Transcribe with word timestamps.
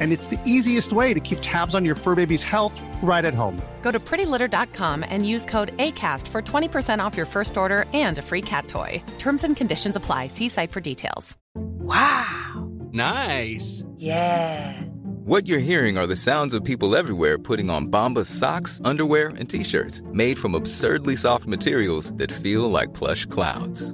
and 0.00 0.12
it's 0.12 0.26
the 0.26 0.38
easiest 0.44 0.92
way 0.92 1.14
to 1.14 1.20
keep 1.20 1.38
tabs 1.40 1.74
on 1.74 1.84
your 1.84 1.94
fur 1.94 2.14
baby's 2.14 2.42
health 2.42 2.78
right 3.02 3.24
at 3.24 3.34
home. 3.34 3.60
Go 3.82 3.90
to 3.90 3.98
prettylitter.com 3.98 5.04
and 5.08 5.26
use 5.26 5.46
code 5.46 5.74
ACAST 5.78 6.28
for 6.28 6.42
20% 6.42 7.02
off 7.02 7.16
your 7.16 7.26
first 7.26 7.56
order 7.56 7.86
and 7.94 8.18
a 8.18 8.22
free 8.22 8.42
cat 8.42 8.68
toy. 8.68 9.02
Terms 9.18 9.44
and 9.44 9.56
conditions 9.56 9.96
apply. 9.96 10.26
See 10.26 10.50
site 10.50 10.72
for 10.72 10.80
details. 10.80 11.36
Wow. 11.54 12.68
Nice. 12.92 13.84
Yeah. 13.96 14.82
What 15.24 15.46
you're 15.46 15.58
hearing 15.58 15.98
are 15.98 16.06
the 16.06 16.16
sounds 16.16 16.54
of 16.54 16.64
people 16.64 16.96
everywhere 16.96 17.38
putting 17.38 17.68
on 17.68 17.88
Bombas 17.88 18.26
socks, 18.26 18.80
underwear, 18.84 19.28
and 19.28 19.48
t-shirts 19.48 20.02
made 20.12 20.38
from 20.38 20.54
absurdly 20.54 21.16
soft 21.16 21.46
materials 21.46 22.12
that 22.14 22.32
feel 22.32 22.70
like 22.70 22.94
plush 22.94 23.26
clouds. 23.26 23.92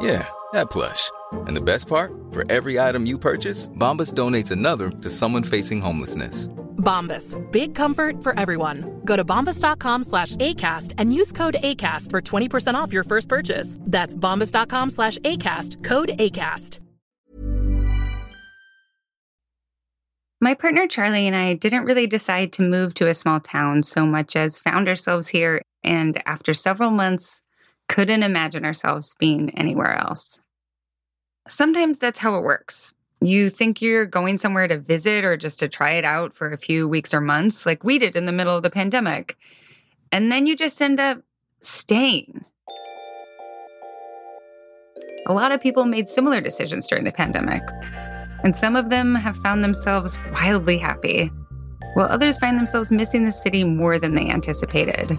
Yeah, 0.00 0.28
that 0.52 0.70
plush. 0.70 1.10
And 1.32 1.56
the 1.56 1.60
best 1.60 1.88
part? 1.88 2.12
For 2.30 2.44
every 2.50 2.78
item 2.78 3.06
you 3.06 3.18
purchase, 3.18 3.68
Bombas 3.68 4.12
donates 4.12 4.50
another 4.50 4.90
to 4.90 5.10
someone 5.10 5.42
facing 5.42 5.80
homelessness. 5.80 6.48
Bombas. 6.84 7.34
Big 7.50 7.74
comfort 7.74 8.22
for 8.22 8.38
everyone. 8.38 9.00
Go 9.04 9.16
to 9.16 9.24
bombas.com 9.24 10.04
slash 10.04 10.36
ACAST 10.36 10.94
and 10.98 11.12
use 11.14 11.32
code 11.32 11.56
ACAST 11.62 12.10
for 12.10 12.20
20% 12.20 12.74
off 12.74 12.92
your 12.92 13.04
first 13.04 13.28
purchase. 13.28 13.78
That's 13.80 14.16
bombas.com 14.16 14.90
slash 14.90 15.18
ACAST. 15.18 15.82
Code 15.82 16.10
ACAST. 16.18 16.80
My 20.40 20.52
partner 20.52 20.86
Charlie 20.86 21.26
and 21.26 21.34
I 21.34 21.54
didn't 21.54 21.86
really 21.86 22.06
decide 22.06 22.52
to 22.54 22.62
move 22.62 22.92
to 22.94 23.08
a 23.08 23.14
small 23.14 23.40
town 23.40 23.82
so 23.82 24.04
much 24.04 24.36
as 24.36 24.58
found 24.58 24.88
ourselves 24.88 25.28
here 25.28 25.62
and 25.82 26.22
after 26.26 26.52
several 26.52 26.90
months 26.90 27.40
couldn't 27.88 28.22
imagine 28.22 28.64
ourselves 28.64 29.14
being 29.18 29.50
anywhere 29.56 29.96
else. 29.96 30.40
Sometimes 31.46 31.98
that's 31.98 32.18
how 32.18 32.36
it 32.36 32.42
works. 32.42 32.94
You 33.20 33.48
think 33.50 33.80
you're 33.80 34.06
going 34.06 34.38
somewhere 34.38 34.68
to 34.68 34.78
visit 34.78 35.24
or 35.24 35.36
just 35.36 35.58
to 35.60 35.68
try 35.68 35.92
it 35.92 36.04
out 36.04 36.34
for 36.34 36.52
a 36.52 36.58
few 36.58 36.88
weeks 36.88 37.14
or 37.14 37.20
months, 37.20 37.64
like 37.64 37.84
we 37.84 37.98
did 37.98 38.16
in 38.16 38.26
the 38.26 38.32
middle 38.32 38.56
of 38.56 38.62
the 38.62 38.70
pandemic. 38.70 39.36
And 40.12 40.30
then 40.30 40.46
you 40.46 40.56
just 40.56 40.80
end 40.80 41.00
up 41.00 41.22
staying. 41.60 42.44
A 45.26 45.32
lot 45.32 45.52
of 45.52 45.60
people 45.60 45.86
made 45.86 46.08
similar 46.08 46.40
decisions 46.40 46.86
during 46.86 47.04
the 47.04 47.12
pandemic, 47.12 47.62
and 48.42 48.54
some 48.54 48.76
of 48.76 48.90
them 48.90 49.14
have 49.14 49.38
found 49.38 49.64
themselves 49.64 50.18
wildly 50.32 50.76
happy, 50.76 51.30
while 51.94 52.08
others 52.08 52.36
find 52.36 52.58
themselves 52.58 52.92
missing 52.92 53.24
the 53.24 53.32
city 53.32 53.64
more 53.64 53.98
than 53.98 54.14
they 54.14 54.28
anticipated. 54.28 55.18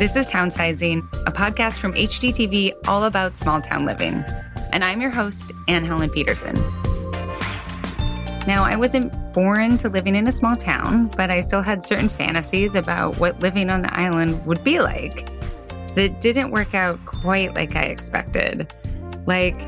This 0.00 0.16
is 0.16 0.26
Townsizing, 0.26 1.06
a 1.26 1.30
podcast 1.30 1.76
from 1.76 1.92
HGTV 1.92 2.72
all 2.88 3.04
about 3.04 3.36
small 3.36 3.60
town 3.60 3.84
living. 3.84 4.24
And 4.72 4.82
I'm 4.82 5.02
your 5.02 5.10
host, 5.10 5.52
Anne 5.68 5.84
Helen 5.84 6.08
Petersen. 6.08 6.54
Now, 8.46 8.64
I 8.64 8.76
wasn't 8.76 9.12
born 9.34 9.76
to 9.76 9.90
living 9.90 10.16
in 10.16 10.26
a 10.26 10.32
small 10.32 10.56
town, 10.56 11.08
but 11.08 11.30
I 11.30 11.42
still 11.42 11.60
had 11.60 11.82
certain 11.82 12.08
fantasies 12.08 12.74
about 12.74 13.18
what 13.18 13.40
living 13.40 13.68
on 13.68 13.82
the 13.82 13.94
island 13.94 14.42
would 14.46 14.64
be 14.64 14.80
like 14.80 15.28
that 15.96 16.22
didn't 16.22 16.50
work 16.50 16.74
out 16.74 16.98
quite 17.04 17.54
like 17.54 17.76
I 17.76 17.82
expected. 17.82 18.72
Like, 19.26 19.60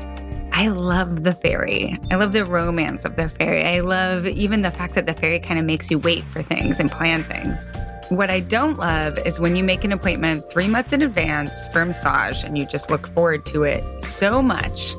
I 0.51 0.69
love 0.69 1.25
the 1.25 1.33
ferry. 1.33 1.95
I 2.09 2.15
love 2.15 2.33
the 2.33 2.43
romance 2.43 3.05
of 3.05 3.17
the 3.17 3.29
ferry. 3.29 3.63
I 3.63 3.81
love 3.81 4.25
even 4.25 4.63
the 4.63 4.71
fact 4.71 4.95
that 4.95 5.05
the 5.05 5.13
ferry 5.13 5.39
kind 5.39 5.59
of 5.59 5.65
makes 5.67 5.91
you 5.91 5.99
wait 5.99 6.23
for 6.29 6.41
things 6.41 6.79
and 6.79 6.89
plan 6.89 7.21
things. 7.21 7.71
What 8.13 8.29
I 8.29 8.41
don't 8.41 8.77
love 8.77 9.17
is 9.25 9.39
when 9.39 9.55
you 9.55 9.63
make 9.63 9.83
an 9.83 9.91
appointment 9.91 10.47
three 10.47 10.67
months 10.67 10.93
in 10.93 11.01
advance 11.01 11.65
for 11.69 11.81
a 11.81 11.85
massage 11.87 12.43
and 12.43 12.55
you 12.55 12.63
just 12.63 12.91
look 12.91 13.07
forward 13.07 13.43
to 13.47 13.63
it 13.63 14.03
so 14.03 14.39
much. 14.39 14.93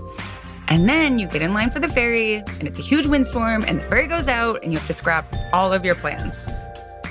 And 0.66 0.88
then 0.88 1.20
you 1.20 1.28
get 1.28 1.40
in 1.40 1.54
line 1.54 1.70
for 1.70 1.78
the 1.78 1.86
ferry 1.86 2.34
and 2.34 2.64
it's 2.64 2.80
a 2.80 2.82
huge 2.82 3.06
windstorm 3.06 3.64
and 3.68 3.78
the 3.78 3.84
ferry 3.84 4.08
goes 4.08 4.26
out 4.26 4.64
and 4.64 4.72
you 4.72 4.80
have 4.80 4.88
to 4.88 4.92
scrap 4.92 5.32
all 5.52 5.72
of 5.72 5.84
your 5.84 5.94
plans. 5.94 6.46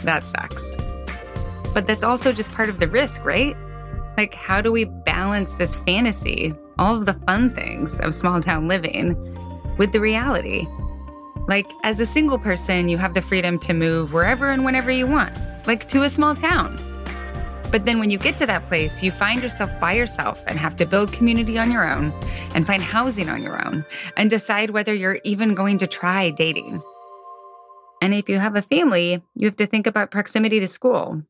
That 0.03 0.23
sucks. 0.23 0.75
But 1.73 1.87
that's 1.87 2.03
also 2.03 2.33
just 2.33 2.51
part 2.51 2.67
of 2.67 2.79
the 2.79 2.87
risk, 2.89 3.23
right? 3.23 3.55
Like, 4.17 4.33
how 4.33 4.59
do 4.59 4.73
we 4.73 4.83
balance 4.83 5.53
this 5.53 5.73
fantasy, 5.73 6.53
all 6.77 6.97
of 6.97 7.05
the 7.05 7.13
fun 7.13 7.55
things 7.55 8.01
of 8.01 8.13
small 8.13 8.41
town 8.41 8.67
living, 8.67 9.15
with 9.77 9.93
the 9.93 10.01
reality? 10.01 10.67
Like, 11.47 11.71
as 11.83 12.01
a 12.01 12.05
single 12.05 12.39
person, 12.39 12.89
you 12.89 12.97
have 12.97 13.13
the 13.13 13.21
freedom 13.21 13.57
to 13.59 13.73
move 13.73 14.11
wherever 14.11 14.49
and 14.49 14.65
whenever 14.65 14.91
you 14.91 15.07
want 15.07 15.33
like 15.65 15.87
to 15.89 16.03
a 16.03 16.09
small 16.09 16.35
town. 16.35 16.77
But 17.71 17.85
then 17.85 17.99
when 17.99 18.11
you 18.11 18.19
get 18.19 18.37
to 18.37 18.45
that 18.45 18.65
place, 18.65 19.01
you 19.01 19.09
find 19.09 19.41
yourself 19.41 19.79
by 19.79 19.93
yourself 19.93 20.43
and 20.47 20.59
have 20.59 20.75
to 20.75 20.85
build 20.85 21.11
community 21.11 21.57
on 21.57 21.71
your 21.71 21.89
own 21.89 22.13
and 22.53 22.67
find 22.67 22.83
housing 22.83 23.29
on 23.29 23.41
your 23.41 23.65
own 23.65 23.83
and 24.15 24.29
decide 24.29 24.69
whether 24.69 24.93
you're 24.93 25.19
even 25.23 25.55
going 25.55 25.79
to 25.79 25.87
try 25.87 26.29
dating. 26.29 26.83
And 27.99 28.13
if 28.13 28.29
you 28.29 28.37
have 28.37 28.55
a 28.55 28.61
family, 28.61 29.23
you 29.33 29.47
have 29.47 29.55
to 29.55 29.65
think 29.65 29.87
about 29.87 30.11
proximity 30.11 30.59
to 30.59 30.67
school. 30.67 31.23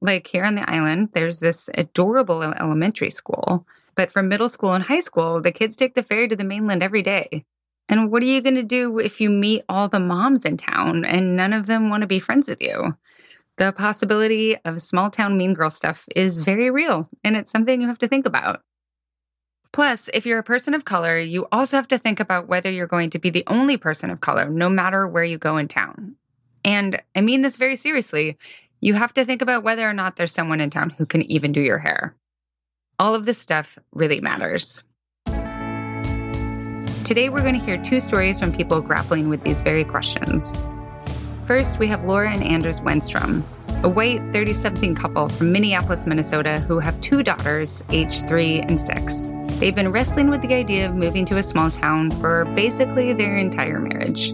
Like 0.00 0.26
here 0.26 0.44
on 0.44 0.56
the 0.56 0.68
island, 0.68 1.10
there's 1.12 1.38
this 1.38 1.70
adorable 1.74 2.42
elementary 2.42 3.10
school. 3.10 3.66
But 3.94 4.10
from 4.10 4.28
middle 4.28 4.48
school 4.48 4.72
and 4.72 4.84
high 4.84 5.00
school, 5.00 5.40
the 5.40 5.52
kids 5.52 5.76
take 5.76 5.94
the 5.94 6.02
ferry 6.02 6.26
to 6.28 6.34
the 6.34 6.44
mainland 6.44 6.82
every 6.82 7.02
day. 7.02 7.44
And 7.88 8.10
what 8.10 8.22
are 8.22 8.26
you 8.26 8.40
going 8.40 8.54
to 8.54 8.62
do 8.62 8.98
if 8.98 9.20
you 9.20 9.30
meet 9.30 9.64
all 9.68 9.88
the 9.88 10.00
moms 10.00 10.44
in 10.44 10.56
town 10.56 11.04
and 11.04 11.36
none 11.36 11.52
of 11.52 11.66
them 11.66 11.88
want 11.88 12.00
to 12.00 12.06
be 12.06 12.18
friends 12.18 12.48
with 12.48 12.60
you? 12.60 12.96
The 13.58 13.72
possibility 13.72 14.56
of 14.64 14.80
small 14.80 15.10
town 15.10 15.36
mean 15.36 15.52
girl 15.52 15.68
stuff 15.68 16.06
is 16.14 16.38
very 16.38 16.70
real, 16.70 17.08
and 17.24 17.36
it's 17.36 17.50
something 17.50 17.80
you 17.80 17.88
have 17.88 17.98
to 17.98 18.06
think 18.06 18.24
about. 18.24 18.62
Plus, 19.72 20.08
if 20.14 20.24
you're 20.24 20.38
a 20.38 20.44
person 20.44 20.74
of 20.74 20.84
color, 20.84 21.18
you 21.18 21.48
also 21.50 21.76
have 21.76 21.88
to 21.88 21.98
think 21.98 22.20
about 22.20 22.46
whether 22.46 22.70
you're 22.70 22.86
going 22.86 23.10
to 23.10 23.18
be 23.18 23.30
the 23.30 23.42
only 23.48 23.76
person 23.76 24.10
of 24.10 24.20
color, 24.20 24.48
no 24.48 24.70
matter 24.70 25.08
where 25.08 25.24
you 25.24 25.38
go 25.38 25.56
in 25.56 25.66
town. 25.66 26.14
And 26.64 27.02
I 27.16 27.20
mean 27.20 27.42
this 27.42 27.56
very 27.56 27.74
seriously. 27.74 28.38
You 28.80 28.94
have 28.94 29.12
to 29.14 29.24
think 29.24 29.42
about 29.42 29.64
whether 29.64 29.88
or 29.88 29.92
not 29.92 30.14
there's 30.14 30.32
someone 30.32 30.60
in 30.60 30.70
town 30.70 30.90
who 30.90 31.04
can 31.04 31.22
even 31.22 31.50
do 31.50 31.60
your 31.60 31.78
hair. 31.78 32.14
All 33.00 33.16
of 33.16 33.24
this 33.24 33.38
stuff 33.38 33.76
really 33.92 34.20
matters. 34.20 34.84
Today, 37.04 37.28
we're 37.28 37.42
going 37.42 37.58
to 37.58 37.64
hear 37.64 37.82
two 37.82 37.98
stories 37.98 38.38
from 38.38 38.52
people 38.52 38.80
grappling 38.80 39.28
with 39.28 39.42
these 39.42 39.62
very 39.62 39.82
questions. 39.82 40.58
First, 41.48 41.78
we 41.78 41.86
have 41.86 42.04
Laura 42.04 42.30
and 42.30 42.44
Anders 42.44 42.80
Wennstrom, 42.80 43.42
a 43.82 43.88
white 43.88 44.20
30 44.34 44.52
something 44.52 44.94
couple 44.94 45.30
from 45.30 45.50
Minneapolis, 45.50 46.06
Minnesota, 46.06 46.58
who 46.68 46.78
have 46.78 47.00
two 47.00 47.22
daughters, 47.22 47.82
aged 47.88 48.28
three 48.28 48.60
and 48.60 48.78
six. 48.78 49.32
They've 49.58 49.74
been 49.74 49.90
wrestling 49.90 50.28
with 50.28 50.42
the 50.42 50.52
idea 50.52 50.86
of 50.86 50.94
moving 50.94 51.24
to 51.24 51.38
a 51.38 51.42
small 51.42 51.70
town 51.70 52.10
for 52.20 52.44
basically 52.54 53.14
their 53.14 53.38
entire 53.38 53.80
marriage. 53.80 54.28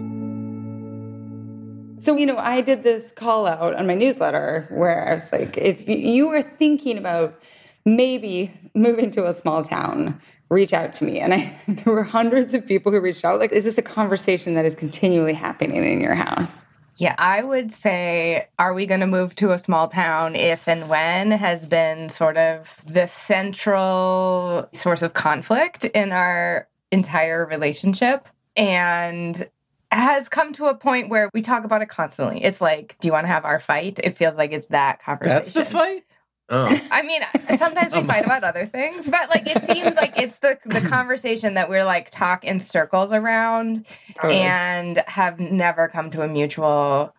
So, 2.03 2.17
you 2.17 2.25
know, 2.25 2.35
I 2.35 2.59
did 2.59 2.83
this 2.83 3.13
call 3.13 3.47
out 3.47 3.75
on 3.75 3.87
my 3.87 3.95
newsletter 3.95 4.67
where 4.69 5.07
I 5.07 5.13
was 5.13 5.31
like, 5.31 5.55
if 5.57 5.87
you 5.87 6.27
were 6.27 6.41
thinking 6.41 6.97
about 6.97 7.41
maybe 7.85 8.51
moving 8.73 9.09
to 9.11 9.25
a 9.25 9.31
small 9.31 9.63
town, 9.63 10.19
reach 10.49 10.73
out 10.73 10.91
to 10.91 11.05
me. 11.05 11.21
And 11.21 11.33
I, 11.33 11.57
there 11.69 11.93
were 11.93 12.03
hundreds 12.03 12.53
of 12.53 12.67
people 12.67 12.91
who 12.91 12.99
reached 12.99 13.23
out. 13.23 13.39
Like, 13.39 13.53
is 13.53 13.63
this 13.63 13.77
a 13.77 13.81
conversation 13.81 14.53
that 14.55 14.65
is 14.65 14.75
continually 14.75 15.33
happening 15.33 15.81
in 15.81 16.01
your 16.01 16.15
house? 16.15 16.64
Yeah, 16.97 17.15
I 17.17 17.43
would 17.43 17.71
say, 17.71 18.47
are 18.57 18.73
we 18.73 18.85
going 18.85 19.01
to 19.01 19.07
move 19.07 19.35
to 19.35 19.51
a 19.51 19.57
small 19.57 19.87
town 19.87 20.35
if 20.35 20.67
and 20.67 20.87
when 20.87 21.31
has 21.31 21.65
been 21.65 22.09
sort 22.09 22.37
of 22.37 22.81
the 22.85 23.07
central 23.07 24.69
source 24.73 25.01
of 25.01 25.13
conflict 25.13 25.83
in 25.85 26.11
our 26.11 26.67
entire 26.91 27.45
relationship. 27.45 28.27
And 28.57 29.47
has 29.91 30.29
come 30.29 30.53
to 30.53 30.65
a 30.65 30.75
point 30.75 31.09
where 31.09 31.29
we 31.33 31.41
talk 31.41 31.63
about 31.63 31.81
it 31.81 31.87
constantly. 31.87 32.43
It's 32.43 32.59
like, 32.59 32.95
do 32.99 33.07
you 33.07 33.11
want 33.11 33.25
to 33.25 33.29
have 33.29 33.45
our 33.45 33.59
fight? 33.59 33.99
It 34.03 34.17
feels 34.17 34.37
like 34.37 34.51
it's 34.51 34.67
that 34.67 35.01
conversation. 35.01 35.41
That's 35.41 35.53
the 35.53 35.65
fight? 35.65 36.03
Oh. 36.49 36.79
I 36.91 37.01
mean, 37.01 37.21
sometimes 37.57 37.91
we 37.93 37.99
oh 37.99 38.03
fight 38.03 38.25
about 38.25 38.43
other 38.43 38.65
things, 38.65 39.09
but 39.09 39.29
like 39.29 39.47
it 39.47 39.63
seems 39.63 39.95
like 39.95 40.17
it's 40.17 40.39
the 40.39 40.57
the 40.65 40.81
conversation 40.89 41.55
that 41.55 41.69
we're 41.69 41.85
like 41.85 42.09
talk 42.11 42.43
in 42.43 42.59
circles 42.59 43.11
around 43.11 43.85
totally. 44.15 44.41
and 44.41 45.03
have 45.07 45.39
never 45.39 45.87
come 45.87 46.11
to 46.11 46.21
a 46.21 46.27
mutual 46.27 47.15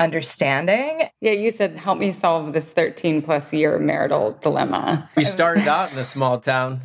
understanding. 0.00 1.08
Yeah, 1.20 1.32
you 1.32 1.50
said 1.50 1.76
help 1.76 1.98
me 1.98 2.12
solve 2.12 2.52
this 2.52 2.70
13 2.70 3.22
plus 3.22 3.52
year 3.52 3.78
marital 3.78 4.38
dilemma. 4.40 5.10
We 5.16 5.24
started 5.24 5.68
out 5.68 5.92
in 5.92 5.98
a 5.98 6.04
small 6.04 6.38
town 6.38 6.80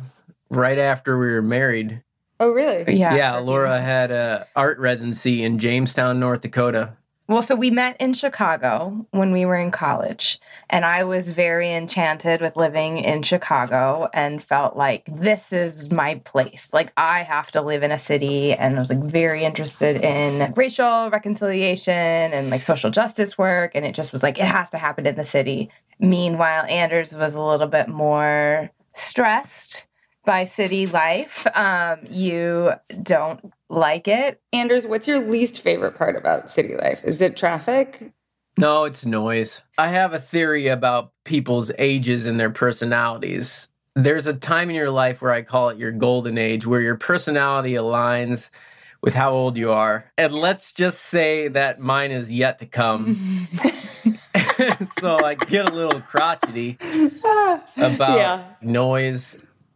right 0.50 0.78
after 0.78 1.18
we 1.18 1.26
were 1.26 1.42
married. 1.42 2.02
Oh, 2.40 2.50
really? 2.50 2.96
Yeah. 2.96 3.16
Yeah, 3.16 3.32
for 3.32 3.38
a 3.38 3.40
few 3.40 3.46
Laura 3.50 3.80
had 3.80 4.10
a 4.10 4.46
art 4.54 4.78
residency 4.78 5.42
in 5.42 5.58
Jamestown, 5.58 6.20
North 6.20 6.42
Dakota. 6.42 6.97
Well, 7.28 7.42
so 7.42 7.56
we 7.56 7.70
met 7.70 7.94
in 8.00 8.14
Chicago 8.14 9.06
when 9.10 9.32
we 9.32 9.44
were 9.44 9.56
in 9.56 9.70
college, 9.70 10.40
and 10.70 10.82
I 10.82 11.04
was 11.04 11.28
very 11.28 11.70
enchanted 11.70 12.40
with 12.40 12.56
living 12.56 12.96
in 12.96 13.22
Chicago 13.22 14.08
and 14.14 14.42
felt 14.42 14.78
like 14.78 15.04
this 15.06 15.52
is 15.52 15.90
my 15.90 16.14
place. 16.24 16.70
Like 16.72 16.90
I 16.96 17.24
have 17.24 17.50
to 17.50 17.60
live 17.60 17.82
in 17.82 17.90
a 17.90 17.98
city, 17.98 18.54
and 18.54 18.76
I 18.76 18.78
was 18.78 18.88
like 18.88 19.04
very 19.04 19.44
interested 19.44 20.02
in 20.02 20.54
racial 20.54 21.10
reconciliation 21.10 21.92
and 21.92 22.48
like 22.48 22.62
social 22.62 22.90
justice 22.90 23.36
work, 23.36 23.72
and 23.74 23.84
it 23.84 23.94
just 23.94 24.10
was 24.10 24.22
like 24.22 24.38
it 24.38 24.46
has 24.46 24.70
to 24.70 24.78
happen 24.78 25.04
in 25.04 25.16
the 25.16 25.24
city. 25.24 25.68
Meanwhile, 26.00 26.64
Anders 26.70 27.14
was 27.14 27.34
a 27.34 27.42
little 27.42 27.68
bit 27.68 27.88
more 27.88 28.70
stressed 28.94 29.86
by 30.28 30.44
city 30.44 30.86
life. 30.86 31.46
Um, 31.54 32.00
you 32.10 32.72
don't 33.02 33.50
like 33.70 34.06
it. 34.06 34.42
Anders, 34.52 34.84
what's 34.84 35.08
your 35.08 35.20
least 35.20 35.62
favorite 35.62 35.96
part 35.96 36.16
about 36.16 36.50
city 36.50 36.74
life? 36.76 37.02
Is 37.02 37.22
it 37.22 37.34
traffic? 37.34 38.12
No, 38.58 38.84
it's 38.84 39.06
noise. 39.06 39.62
I 39.78 39.88
have 39.88 40.12
a 40.12 40.18
theory 40.18 40.66
about 40.66 41.12
people's 41.24 41.72
ages 41.78 42.26
and 42.26 42.38
their 42.38 42.50
personalities. 42.50 43.68
There's 43.94 44.26
a 44.26 44.34
time 44.34 44.68
in 44.68 44.76
your 44.76 44.90
life 44.90 45.22
where 45.22 45.30
I 45.30 45.40
call 45.40 45.70
it 45.70 45.78
your 45.78 45.92
golden 45.92 46.36
age, 46.36 46.66
where 46.66 46.82
your 46.82 46.96
personality 46.96 47.72
aligns 47.72 48.50
with 49.00 49.14
how 49.14 49.32
old 49.32 49.56
you 49.56 49.70
are. 49.70 50.12
And 50.18 50.34
let's 50.34 50.72
just 50.74 51.04
say 51.04 51.48
that 51.48 51.80
mine 51.80 52.10
is 52.10 52.30
yet 52.30 52.58
to 52.58 52.66
come. 52.66 53.16
so 54.98 55.16
I 55.24 55.36
get 55.36 55.70
a 55.70 55.74
little 55.74 56.02
crotchety 56.02 56.76
about 57.78 58.18
Yeah. 58.18 58.44
noise. 58.60 59.34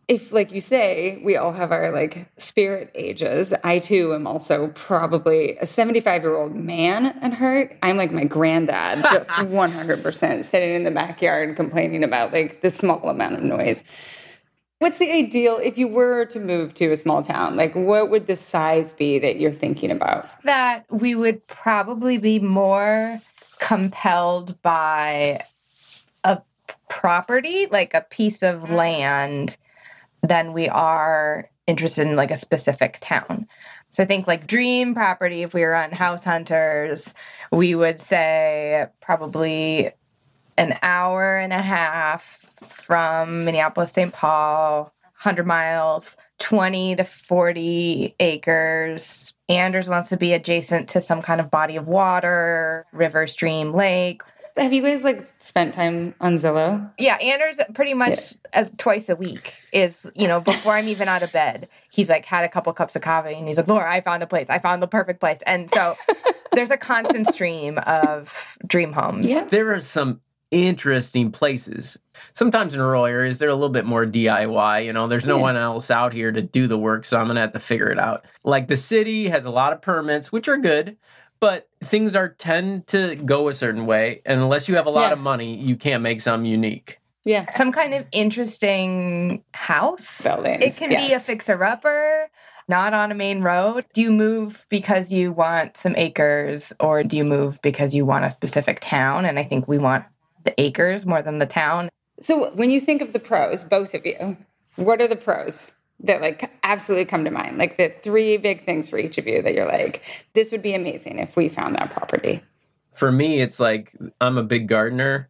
If, 0.08 0.32
like 0.32 0.52
you 0.52 0.60
say, 0.60 1.20
we 1.24 1.36
all 1.36 1.52
have 1.52 1.72
our 1.72 1.90
like 1.92 2.28
spirit 2.36 2.90
ages, 2.94 3.54
I 3.64 3.78
too 3.78 4.14
am 4.14 4.26
also 4.26 4.68
probably 4.68 5.56
a 5.58 5.66
75 5.66 6.22
year 6.22 6.36
old 6.36 6.54
man 6.54 7.06
and 7.22 7.32
hurt 7.32 7.76
I'm 7.82 7.96
like 7.96 8.12
my 8.12 8.24
granddad, 8.24 9.04
just 9.12 9.30
100% 9.30 10.44
sitting 10.44 10.74
in 10.74 10.84
the 10.84 10.90
backyard 10.90 11.56
complaining 11.56 12.04
about 12.04 12.32
like 12.32 12.60
the 12.60 12.70
small 12.70 13.08
amount 13.08 13.36
of 13.36 13.42
noise. 13.42 13.84
What's 14.82 14.98
the 14.98 15.12
ideal 15.12 15.60
if 15.62 15.78
you 15.78 15.86
were 15.86 16.24
to 16.24 16.40
move 16.40 16.74
to 16.74 16.90
a 16.90 16.96
small 16.96 17.22
town? 17.22 17.56
Like, 17.56 17.72
what 17.74 18.10
would 18.10 18.26
the 18.26 18.34
size 18.34 18.92
be 18.92 19.20
that 19.20 19.38
you're 19.38 19.52
thinking 19.52 19.92
about? 19.92 20.28
that 20.42 20.86
we 20.90 21.14
would 21.14 21.46
probably 21.46 22.18
be 22.18 22.40
more 22.40 23.20
compelled 23.60 24.60
by 24.62 25.44
a 26.24 26.42
property, 26.88 27.66
like 27.70 27.94
a 27.94 28.00
piece 28.00 28.42
of 28.42 28.62
mm-hmm. 28.62 28.74
land, 28.74 29.56
than 30.22 30.52
we 30.52 30.68
are 30.68 31.50
interested 31.66 32.06
in 32.06 32.16
like 32.16 32.30
a 32.30 32.36
specific 32.36 32.98
town. 33.00 33.46
So 33.90 34.02
I 34.02 34.06
think 34.06 34.26
like 34.26 34.46
dream 34.46 34.94
property, 34.94 35.42
if 35.42 35.52
we 35.52 35.62
were 35.62 35.74
on 35.74 35.92
House 35.92 36.24
Hunters, 36.24 37.12
we 37.50 37.74
would 37.74 38.00
say 38.00 38.86
probably 39.00 39.90
an 40.56 40.78
hour 40.82 41.36
and 41.36 41.52
a 41.52 41.60
half 41.60 42.54
from 42.62 43.44
Minneapolis, 43.44 43.92
St. 43.92 44.12
Paul, 44.12 44.92
100 45.22 45.46
miles, 45.46 46.16
20 46.38 46.96
to 46.96 47.04
40 47.04 48.16
acres. 48.18 49.32
Anders 49.48 49.88
wants 49.88 50.08
to 50.08 50.16
be 50.16 50.32
adjacent 50.32 50.88
to 50.90 51.00
some 51.00 51.22
kind 51.22 51.40
of 51.40 51.50
body 51.50 51.76
of 51.76 51.86
water, 51.86 52.86
river, 52.92 53.26
stream, 53.26 53.72
lake. 53.72 54.22
Have 54.56 54.72
you 54.72 54.82
guys 54.82 55.02
like 55.02 55.22
spent 55.38 55.72
time 55.72 56.14
on 56.20 56.34
Zillow? 56.34 56.90
Yeah, 56.98 57.16
Anders 57.16 57.58
pretty 57.74 57.94
much 57.94 58.34
uh, 58.52 58.64
twice 58.76 59.08
a 59.08 59.16
week 59.16 59.54
is, 59.72 60.06
you 60.14 60.28
know, 60.28 60.40
before 60.40 60.74
I'm 60.74 60.88
even 60.88 61.08
out 61.08 61.22
of 61.22 61.32
bed, 61.32 61.68
he's 61.90 62.08
like 62.10 62.24
had 62.26 62.44
a 62.44 62.48
couple 62.48 62.72
cups 62.74 62.94
of 62.94 63.02
coffee 63.02 63.34
and 63.34 63.46
he's 63.46 63.56
like, 63.56 63.68
Laura, 63.68 63.90
I 63.90 64.02
found 64.02 64.22
a 64.22 64.26
place. 64.26 64.50
I 64.50 64.58
found 64.58 64.82
the 64.82 64.86
perfect 64.88 65.20
place. 65.20 65.38
And 65.46 65.70
so 65.72 65.96
there's 66.52 66.70
a 66.70 66.76
constant 66.76 67.28
stream 67.28 67.78
of 67.86 68.58
dream 68.66 68.92
homes. 68.92 69.26
Yeah. 69.26 69.44
There 69.44 69.72
are 69.72 69.80
some 69.80 70.20
interesting 70.50 71.32
places. 71.32 71.98
Sometimes 72.34 72.74
in 72.74 72.80
rural 72.82 73.06
areas, 73.06 73.38
they're 73.38 73.48
a 73.48 73.54
little 73.54 73.70
bit 73.70 73.86
more 73.86 74.04
DIY. 74.04 74.84
You 74.84 74.92
know, 74.92 75.08
there's 75.08 75.24
no 75.24 75.36
Yeah. 75.36 75.42
one 75.42 75.56
else 75.56 75.90
out 75.90 76.12
here 76.12 76.30
to 76.30 76.42
do 76.42 76.66
the 76.66 76.76
work, 76.78 77.06
so 77.06 77.18
I'm 77.18 77.26
gonna 77.26 77.40
have 77.40 77.52
to 77.52 77.58
figure 77.58 77.88
it 77.88 77.98
out. 77.98 78.26
Like 78.44 78.68
the 78.68 78.76
city 78.76 79.30
has 79.30 79.46
a 79.46 79.50
lot 79.50 79.72
of 79.72 79.80
permits, 79.80 80.30
which 80.30 80.48
are 80.48 80.58
good, 80.58 80.98
but 81.42 81.68
things 81.82 82.14
are 82.14 82.28
tend 82.28 82.86
to 82.86 83.16
go 83.16 83.48
a 83.48 83.52
certain 83.52 83.84
way, 83.84 84.22
and 84.24 84.40
unless 84.40 84.68
you 84.68 84.76
have 84.76 84.86
a 84.86 84.90
lot 84.90 85.08
Yeah. 85.08 85.14
of 85.14 85.18
money, 85.18 85.56
you 85.56 85.74
can't 85.74 86.00
make 86.00 86.20
something 86.20 86.48
unique. 86.48 87.00
Yeah. 87.24 87.46
Some 87.56 87.72
kind 87.72 87.94
of 87.94 88.06
interesting 88.12 89.42
house. 89.52 90.22
Buildings, 90.22 90.64
It 90.64 90.76
can 90.76 90.90
be 90.90 91.12
a 91.12 91.18
fixer 91.18 91.62
upper, 91.64 92.30
not 92.68 92.94
on 92.94 93.10
a 93.10 93.14
main 93.16 93.42
road. 93.42 93.84
Do 93.92 94.00
you 94.02 94.12
move 94.12 94.64
because 94.68 95.12
you 95.12 95.32
want 95.32 95.76
some 95.76 95.94
acres 95.96 96.72
or 96.78 97.02
do 97.02 97.16
you 97.16 97.24
move 97.24 97.60
because 97.60 97.92
you 97.92 98.06
want 98.06 98.24
a 98.24 98.30
specific 98.30 98.78
town? 98.80 99.24
And 99.26 99.36
I 99.36 99.42
think 99.42 99.66
we 99.66 99.78
want 99.78 100.04
the 100.44 100.54
acres 100.60 101.04
more 101.06 101.22
than 101.22 101.38
the 101.40 101.46
town. 101.46 101.88
So 102.20 102.50
when 102.52 102.70
you 102.70 102.80
think 102.80 103.02
of 103.02 103.12
the 103.12 103.18
pros, 103.18 103.64
both 103.64 103.94
of 103.94 104.06
you, 104.06 104.36
what 104.76 105.00
are 105.00 105.08
the 105.08 105.16
pros 105.16 105.74
that 106.02 106.20
like 106.20 106.50
absolutely 106.62 107.04
come 107.04 107.24
to 107.24 107.30
mind? 107.30 107.58
Like 107.58 107.76
the 107.76 107.94
three 108.02 108.36
big 108.36 108.64
things 108.64 108.88
for 108.88 108.98
each 108.98 109.18
of 109.18 109.26
you 109.26 109.42
that 109.42 109.54
you're 109.54 109.66
like, 109.66 110.02
this 110.34 110.50
would 110.50 110.62
be 110.62 110.74
amazing 110.74 111.18
if 111.18 111.36
we 111.36 111.48
found 111.48 111.74
that 111.76 111.90
property. 111.90 112.42
For 112.92 113.10
me, 113.10 113.40
it's 113.40 113.58
like 113.58 113.92
I'm 114.20 114.38
a 114.38 114.42
big 114.42 114.68
gardener. 114.68 115.28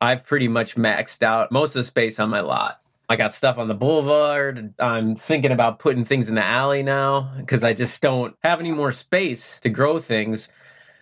I've 0.00 0.26
pretty 0.26 0.48
much 0.48 0.76
maxed 0.76 1.22
out 1.22 1.50
most 1.50 1.70
of 1.70 1.80
the 1.80 1.84
space 1.84 2.18
on 2.18 2.30
my 2.30 2.40
lot. 2.40 2.80
I 3.08 3.16
got 3.16 3.32
stuff 3.32 3.56
on 3.56 3.68
the 3.68 3.74
boulevard. 3.74 4.74
I'm 4.78 5.14
thinking 5.14 5.52
about 5.52 5.78
putting 5.78 6.04
things 6.04 6.28
in 6.28 6.34
the 6.34 6.44
alley 6.44 6.82
now 6.82 7.32
because 7.38 7.62
I 7.62 7.72
just 7.72 8.02
don't 8.02 8.36
have 8.42 8.58
any 8.58 8.72
more 8.72 8.90
space 8.90 9.60
to 9.60 9.68
grow 9.68 9.98
things. 9.98 10.48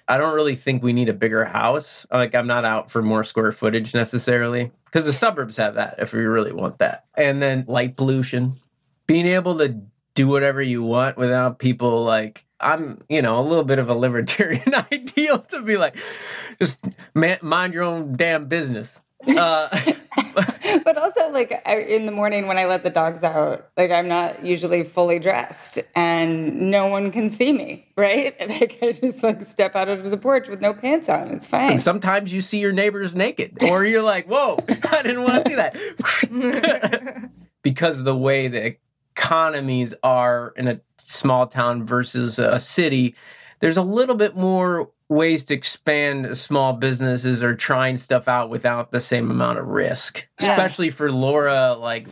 I 0.06 0.18
don't 0.18 0.34
really 0.34 0.54
think 0.54 0.82
we 0.82 0.92
need 0.92 1.08
a 1.08 1.14
bigger 1.14 1.46
house. 1.46 2.06
Like, 2.12 2.34
I'm 2.34 2.46
not 2.46 2.66
out 2.66 2.90
for 2.90 3.00
more 3.00 3.24
square 3.24 3.52
footage 3.52 3.94
necessarily 3.94 4.70
because 4.84 5.06
the 5.06 5.14
suburbs 5.14 5.56
have 5.56 5.76
that 5.76 5.94
if 5.98 6.12
we 6.12 6.20
really 6.20 6.52
want 6.52 6.78
that. 6.78 7.06
And 7.16 7.40
then 7.40 7.64
light 7.68 7.96
pollution, 7.96 8.60
being 9.06 9.26
able 9.26 9.58
to 9.58 9.80
do 10.14 10.28
whatever 10.28 10.62
you 10.62 10.82
want 10.82 11.16
without 11.16 11.58
people 11.58 12.04
like, 12.04 12.44
I'm, 12.60 13.02
you 13.08 13.20
know, 13.20 13.38
a 13.38 13.42
little 13.42 13.64
bit 13.64 13.78
of 13.78 13.88
a 13.88 13.94
libertarian 13.94 14.74
ideal 14.92 15.40
to 15.40 15.62
be 15.62 15.76
like, 15.76 15.96
just 16.60 16.86
man, 17.14 17.38
mind 17.42 17.74
your 17.74 17.82
own 17.82 18.16
damn 18.16 18.46
business. 18.46 19.00
Uh, 19.26 19.68
but 20.84 20.98
also 20.98 21.30
like 21.30 21.52
in 21.66 22.06
the 22.06 22.12
morning 22.12 22.46
when 22.46 22.58
I 22.58 22.66
let 22.66 22.82
the 22.82 22.90
dogs 22.90 23.24
out, 23.24 23.68
like 23.76 23.90
I'm 23.90 24.08
not 24.08 24.44
usually 24.44 24.84
fully 24.84 25.18
dressed 25.18 25.78
and 25.94 26.70
no 26.70 26.86
one 26.86 27.10
can 27.10 27.28
see 27.28 27.52
me, 27.52 27.86
right? 27.96 28.34
Like 28.54 28.78
I 28.82 28.92
just 28.92 29.22
like 29.22 29.40
step 29.40 29.74
out 29.74 29.88
onto 29.88 30.08
the 30.08 30.16
porch 30.16 30.48
with 30.48 30.60
no 30.60 30.74
pants 30.74 31.08
on. 31.08 31.28
It's 31.28 31.46
fine. 31.46 31.72
And 31.72 31.80
sometimes 31.80 32.32
you 32.32 32.40
see 32.40 32.58
your 32.58 32.72
neighbors 32.72 33.14
naked, 33.14 33.64
or 33.64 33.84
you're 33.84 34.02
like, 34.02 34.26
whoa, 34.26 34.58
I 34.68 35.02
didn't 35.02 35.24
want 35.24 35.44
to 35.44 35.50
see 35.50 35.56
that. 35.56 37.30
because 37.62 37.98
of 37.98 38.04
the 38.04 38.16
way 38.16 38.46
the 38.46 38.76
economies 39.16 39.94
are 40.02 40.52
in 40.56 40.68
a 40.68 40.80
small 40.98 41.46
town 41.46 41.86
versus 41.86 42.38
a 42.38 42.58
city, 42.58 43.14
there's 43.60 43.76
a 43.76 43.82
little 43.82 44.14
bit 44.14 44.36
more 44.36 44.90
ways 45.08 45.44
to 45.44 45.54
expand 45.54 46.36
small 46.36 46.72
businesses 46.72 47.42
or 47.42 47.54
trying 47.54 47.96
stuff 47.96 48.26
out 48.26 48.50
without 48.50 48.90
the 48.90 49.00
same 49.00 49.30
amount 49.30 49.58
of 49.58 49.66
risk. 49.66 50.26
Yeah. 50.40 50.50
Especially 50.50 50.90
for 50.90 51.12
Laura, 51.12 51.74
like 51.74 52.08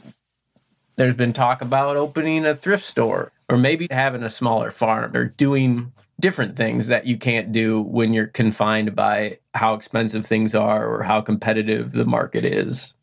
there's 0.96 1.14
been 1.14 1.32
talk 1.32 1.62
about 1.62 1.96
opening 1.96 2.44
a 2.44 2.54
thrift 2.54 2.84
store 2.84 3.32
or 3.48 3.56
maybe 3.56 3.88
having 3.90 4.22
a 4.22 4.30
smaller 4.30 4.70
farm 4.70 5.16
or 5.16 5.26
doing 5.26 5.92
different 6.20 6.56
things 6.56 6.86
that 6.86 7.06
you 7.06 7.16
can't 7.16 7.50
do 7.50 7.82
when 7.82 8.12
you're 8.12 8.26
confined 8.28 8.94
by 8.94 9.38
how 9.54 9.74
expensive 9.74 10.24
things 10.24 10.54
are 10.54 10.86
or 10.86 11.02
how 11.02 11.20
competitive 11.20 11.92
the 11.92 12.04
market 12.04 12.44
is. 12.44 12.94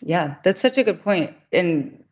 Yeah, 0.00 0.34
that's 0.42 0.60
such 0.60 0.76
a 0.76 0.84
good 0.84 1.02
point. 1.02 1.34
And 1.52 2.02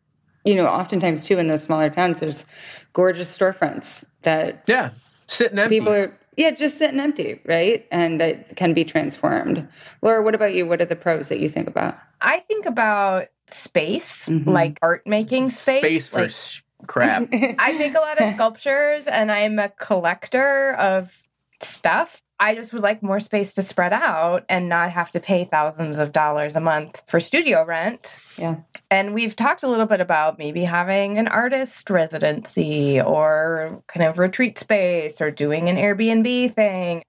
you 0.45 0.55
know, 0.55 0.67
oftentimes 0.67 1.25
too 1.25 1.37
in 1.39 1.47
those 1.47 1.63
smaller 1.63 1.89
towns, 1.89 2.19
there's 2.21 2.45
gorgeous 2.93 3.35
storefronts 3.35 4.05
that 4.21 4.63
Yeah, 4.67 4.91
sitting 5.27 5.59
empty. 5.59 5.79
people 5.79 5.93
are 5.93 6.13
yeah 6.37 6.51
just 6.51 6.77
sitting 6.77 6.99
empty, 6.99 7.39
right? 7.45 7.85
And 7.91 8.21
that 8.21 8.55
can 8.55 8.73
be 8.73 8.83
transformed. 8.85 9.67
Laura, 10.01 10.21
what 10.23 10.35
about 10.35 10.53
you? 10.53 10.65
What 10.67 10.81
are 10.81 10.85
the 10.85 10.95
pros 10.95 11.27
that 11.29 11.39
you 11.39 11.49
think 11.49 11.67
about? 11.67 11.97
I 12.21 12.39
think 12.47 12.65
about 12.65 13.27
space, 13.47 14.29
Mhm. 14.29 14.47
like 14.47 14.79
art 14.81 15.05
making 15.05 15.49
space. 15.49 15.81
space 15.81 16.07
for 16.07 16.21
like- 16.21 16.29
sh- 16.31 16.61
crap. 16.87 17.27
I 17.59 17.73
make 17.77 17.95
a 17.95 17.99
lot 17.99 18.19
of 18.21 18.33
sculptures 18.33 19.07
and 19.07 19.31
I'm 19.31 19.57
a 19.59 19.69
collector 19.69 20.73
of 20.73 21.23
stuff. 21.61 22.21
I 22.39 22.53
just 22.53 22.73
would 22.73 22.81
like 22.83 23.01
more 23.01 23.19
space 23.21 23.53
to 23.53 23.61
spread 23.61 23.93
out 23.93 24.43
and 24.49 24.67
not 24.67 24.91
have 24.91 25.09
to 25.11 25.19
pay 25.21 25.45
thousands 25.45 25.97
of 25.97 26.11
dollars 26.11 26.55
a 26.55 26.59
month 26.59 27.03
for 27.07 27.19
studio 27.19 27.63
rent. 27.63 28.21
Yeah. 28.37 28.55
And 28.91 29.13
we've 29.13 29.35
talked 29.35 29.63
a 29.63 29.67
little 29.67 29.85
bit 29.85 30.01
about 30.01 30.37
maybe 30.37 30.63
having 30.63 31.17
an 31.17 31.27
artist 31.27 31.89
residency 31.89 33.01
or 33.01 33.81
kind 33.87 34.05
of 34.05 34.19
retreat 34.19 34.57
space 34.57 35.21
or 35.21 35.31
doing 35.31 35.69
an 35.69 35.77
Airbnb 35.77 36.53
thing. 36.53 37.03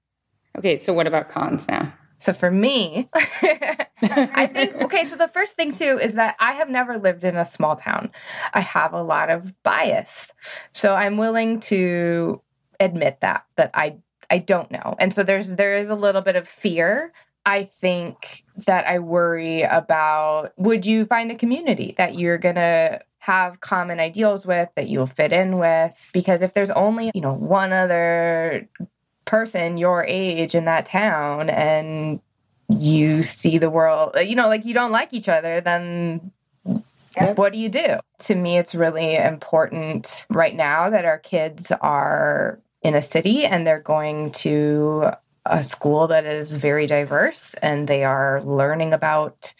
Okay, 0.56 0.78
so 0.78 0.92
what 0.92 1.06
about 1.06 1.28
cons 1.28 1.68
now? 1.68 1.92
So 2.18 2.32
for 2.32 2.50
me, 2.50 3.08
I 3.14 4.48
think, 4.52 4.74
okay, 4.82 5.04
so 5.04 5.16
the 5.16 5.28
first 5.28 5.54
thing 5.54 5.72
too 5.72 5.98
is 6.00 6.14
that 6.14 6.36
I 6.40 6.52
have 6.52 6.70
never 6.70 6.96
lived 6.96 7.24
in 7.24 7.36
a 7.36 7.44
small 7.44 7.76
town. 7.76 8.10
I 8.54 8.60
have 8.60 8.94
a 8.94 9.02
lot 9.02 9.28
of 9.28 9.52
bias. 9.62 10.32
So 10.72 10.94
I'm 10.94 11.18
willing 11.18 11.60
to 11.60 12.40
admit 12.80 13.20
that, 13.20 13.44
that 13.56 13.70
I 13.74 13.96
I 14.30 14.38
don't 14.38 14.70
know. 14.70 14.96
And 14.98 15.12
so 15.12 15.22
there's 15.22 15.54
there 15.54 15.76
is 15.76 15.88
a 15.88 15.94
little 15.94 16.22
bit 16.22 16.36
of 16.36 16.48
fear. 16.48 17.12
I 17.46 17.62
think 17.64 18.44
that 18.66 18.86
I 18.86 18.98
worry 18.98 19.62
about 19.62 20.52
would 20.58 20.84
you 20.84 21.04
find 21.04 21.30
a 21.30 21.36
community 21.36 21.94
that 21.96 22.18
you're 22.18 22.38
going 22.38 22.56
to 22.56 23.00
have 23.18 23.60
common 23.60 24.00
ideals 24.00 24.44
with 24.44 24.68
that 24.74 24.88
you'll 24.88 25.06
fit 25.06 25.32
in 25.32 25.56
with 25.56 26.10
because 26.12 26.42
if 26.42 26.54
there's 26.54 26.70
only, 26.70 27.10
you 27.14 27.20
know, 27.20 27.32
one 27.32 27.72
other 27.72 28.68
person 29.24 29.78
your 29.78 30.04
age 30.04 30.54
in 30.54 30.64
that 30.64 30.86
town 30.86 31.48
and 31.48 32.20
you 32.76 33.22
see 33.22 33.58
the 33.58 33.70
world, 33.70 34.16
you 34.24 34.34
know, 34.34 34.48
like 34.48 34.64
you 34.64 34.74
don't 34.74 34.92
like 34.92 35.14
each 35.14 35.28
other, 35.28 35.60
then 35.60 36.32
Yep. 37.18 37.38
What 37.38 37.52
do 37.54 37.58
you 37.58 37.70
do? 37.70 37.98
To 38.18 38.34
me, 38.34 38.58
it's 38.58 38.74
really 38.74 39.16
important 39.16 40.26
right 40.28 40.54
now 40.54 40.90
that 40.90 41.06
our 41.06 41.18
kids 41.18 41.72
are 41.80 42.60
in 42.82 42.94
a 42.94 43.00
city 43.00 43.46
and 43.46 43.66
they're 43.66 43.80
going 43.80 44.32
to 44.32 45.12
a 45.50 45.62
school 45.62 46.06
that 46.08 46.26
is 46.26 46.56
very 46.56 46.86
diverse 46.86 47.54
and 47.62 47.88
they 47.88 48.04
are 48.04 48.42
learning 48.42 48.92
about 48.92 49.54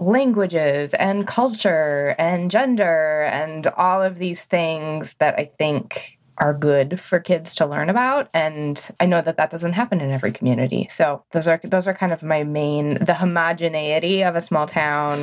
languages 0.00 0.94
and 0.94 1.26
culture 1.26 2.14
and 2.18 2.50
gender 2.50 3.22
and 3.32 3.66
all 3.68 4.02
of 4.02 4.18
these 4.18 4.44
things 4.44 5.14
that 5.18 5.38
I 5.38 5.44
think 5.58 6.18
are 6.38 6.54
good 6.54 7.00
for 7.00 7.18
kids 7.18 7.52
to 7.56 7.66
learn 7.66 7.90
about 7.90 8.28
and 8.32 8.92
i 9.00 9.06
know 9.06 9.20
that 9.20 9.36
that 9.36 9.50
doesn't 9.50 9.72
happen 9.72 10.00
in 10.00 10.12
every 10.12 10.30
community. 10.30 10.86
So 10.88 11.24
those 11.32 11.48
are 11.48 11.60
those 11.64 11.86
are 11.88 11.94
kind 11.94 12.12
of 12.12 12.22
my 12.22 12.44
main 12.44 13.02
the 13.04 13.14
homogeneity 13.14 14.22
of 14.22 14.36
a 14.36 14.40
small 14.40 14.66
town 14.66 15.18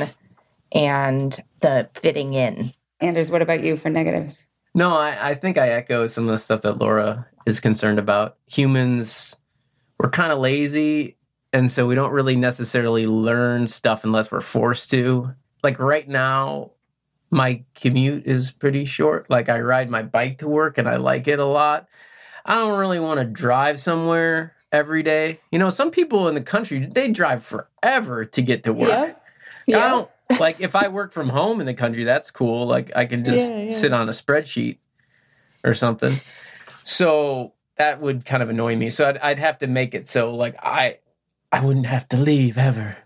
and 0.74 1.40
the 1.62 1.90
fitting 1.94 2.34
in. 2.34 2.72
Anders 3.00 3.32
what 3.32 3.42
about 3.42 3.64
you 3.64 3.78
for 3.78 3.90
negatives? 3.90 4.46
No 4.74 4.94
I, 4.96 5.30
I 5.30 5.36
think 5.36 5.58
i 5.58 5.70
echo 5.70 6.06
some 6.06 6.26
of 6.26 6.32
the 6.32 6.38
stuff 6.38 6.62
that 6.64 6.80
laura 6.80 7.28
is 7.46 7.62
concerned 7.62 8.00
about. 8.00 8.36
Humans 8.48 9.38
we're 9.98 10.10
kind 10.10 10.32
of 10.32 10.40
lazy 10.40 11.18
and 11.54 11.72
so 11.72 11.88
we 11.88 11.96
don't 11.96 12.12
really 12.12 12.36
necessarily 12.36 13.08
learn 13.08 13.68
stuff 13.68 14.04
unless 14.04 14.32
we're 14.32 14.42
forced 14.42 14.90
to 14.90 15.34
like 15.64 15.80
right 15.80 16.08
now 16.08 16.72
my 17.32 17.64
commute 17.76 18.26
is 18.26 18.52
pretty 18.52 18.86
short. 18.86 19.30
Like 19.30 19.50
I 19.50 19.60
ride 19.60 19.90
my 19.90 20.04
bike 20.04 20.38
to 20.40 20.48
work 20.48 20.78
and 20.78 20.88
I 20.88 20.98
like 20.98 21.28
it 21.28 21.40
a 21.40 21.46
lot. 21.46 21.88
I 22.46 22.56
don't 22.56 22.78
really 22.78 23.00
want 23.00 23.20
to 23.20 23.26
drive 23.26 23.80
somewhere 23.80 24.56
every 24.72 25.04
day. 25.04 25.40
You 25.52 25.60
know, 25.60 25.70
some 25.70 25.92
people 25.92 26.28
in 26.28 26.36
the 26.36 26.42
country 26.42 26.86
they 26.86 27.10
drive 27.10 27.44
forever 27.44 28.26
to 28.26 28.42
get 28.42 28.64
to 28.64 28.74
work. 28.74 29.18
Yeah. 29.68 29.78
yeah. 29.78 29.86
I 29.86 29.90
don't 29.90 30.10
like 30.40 30.62
if 30.62 30.76
I 30.76 30.88
work 30.88 31.12
from 31.12 31.30
home 31.30 31.60
in 31.60 31.66
the 31.66 31.74
country, 31.74 32.04
that's 32.04 32.32
cool. 32.32 32.68
Like 32.68 32.92
I 32.96 33.06
can 33.06 33.26
just 33.26 33.52
yeah, 33.52 33.64
yeah. 33.64 33.72
sit 33.72 33.92
on 33.92 34.08
a 34.08 34.14
spreadsheet 34.14 34.78
or 35.64 35.74
something. 35.74 36.16
So 36.84 37.54
that 37.78 38.02
would 38.02 38.26
kind 38.26 38.42
of 38.42 38.50
annoy 38.50 38.76
me. 38.76 38.90
So 38.90 39.08
I'd, 39.10 39.18
I'd 39.18 39.40
have 39.40 39.58
to 39.60 39.68
make 39.68 39.94
it 39.94 40.08
so 40.08 40.34
like 40.34 40.56
I 40.62 41.00
I 41.52 41.64
wouldn't 41.64 41.86
have 41.86 42.08
to 42.10 42.18
leave 42.18 42.58
ever. 42.58 42.98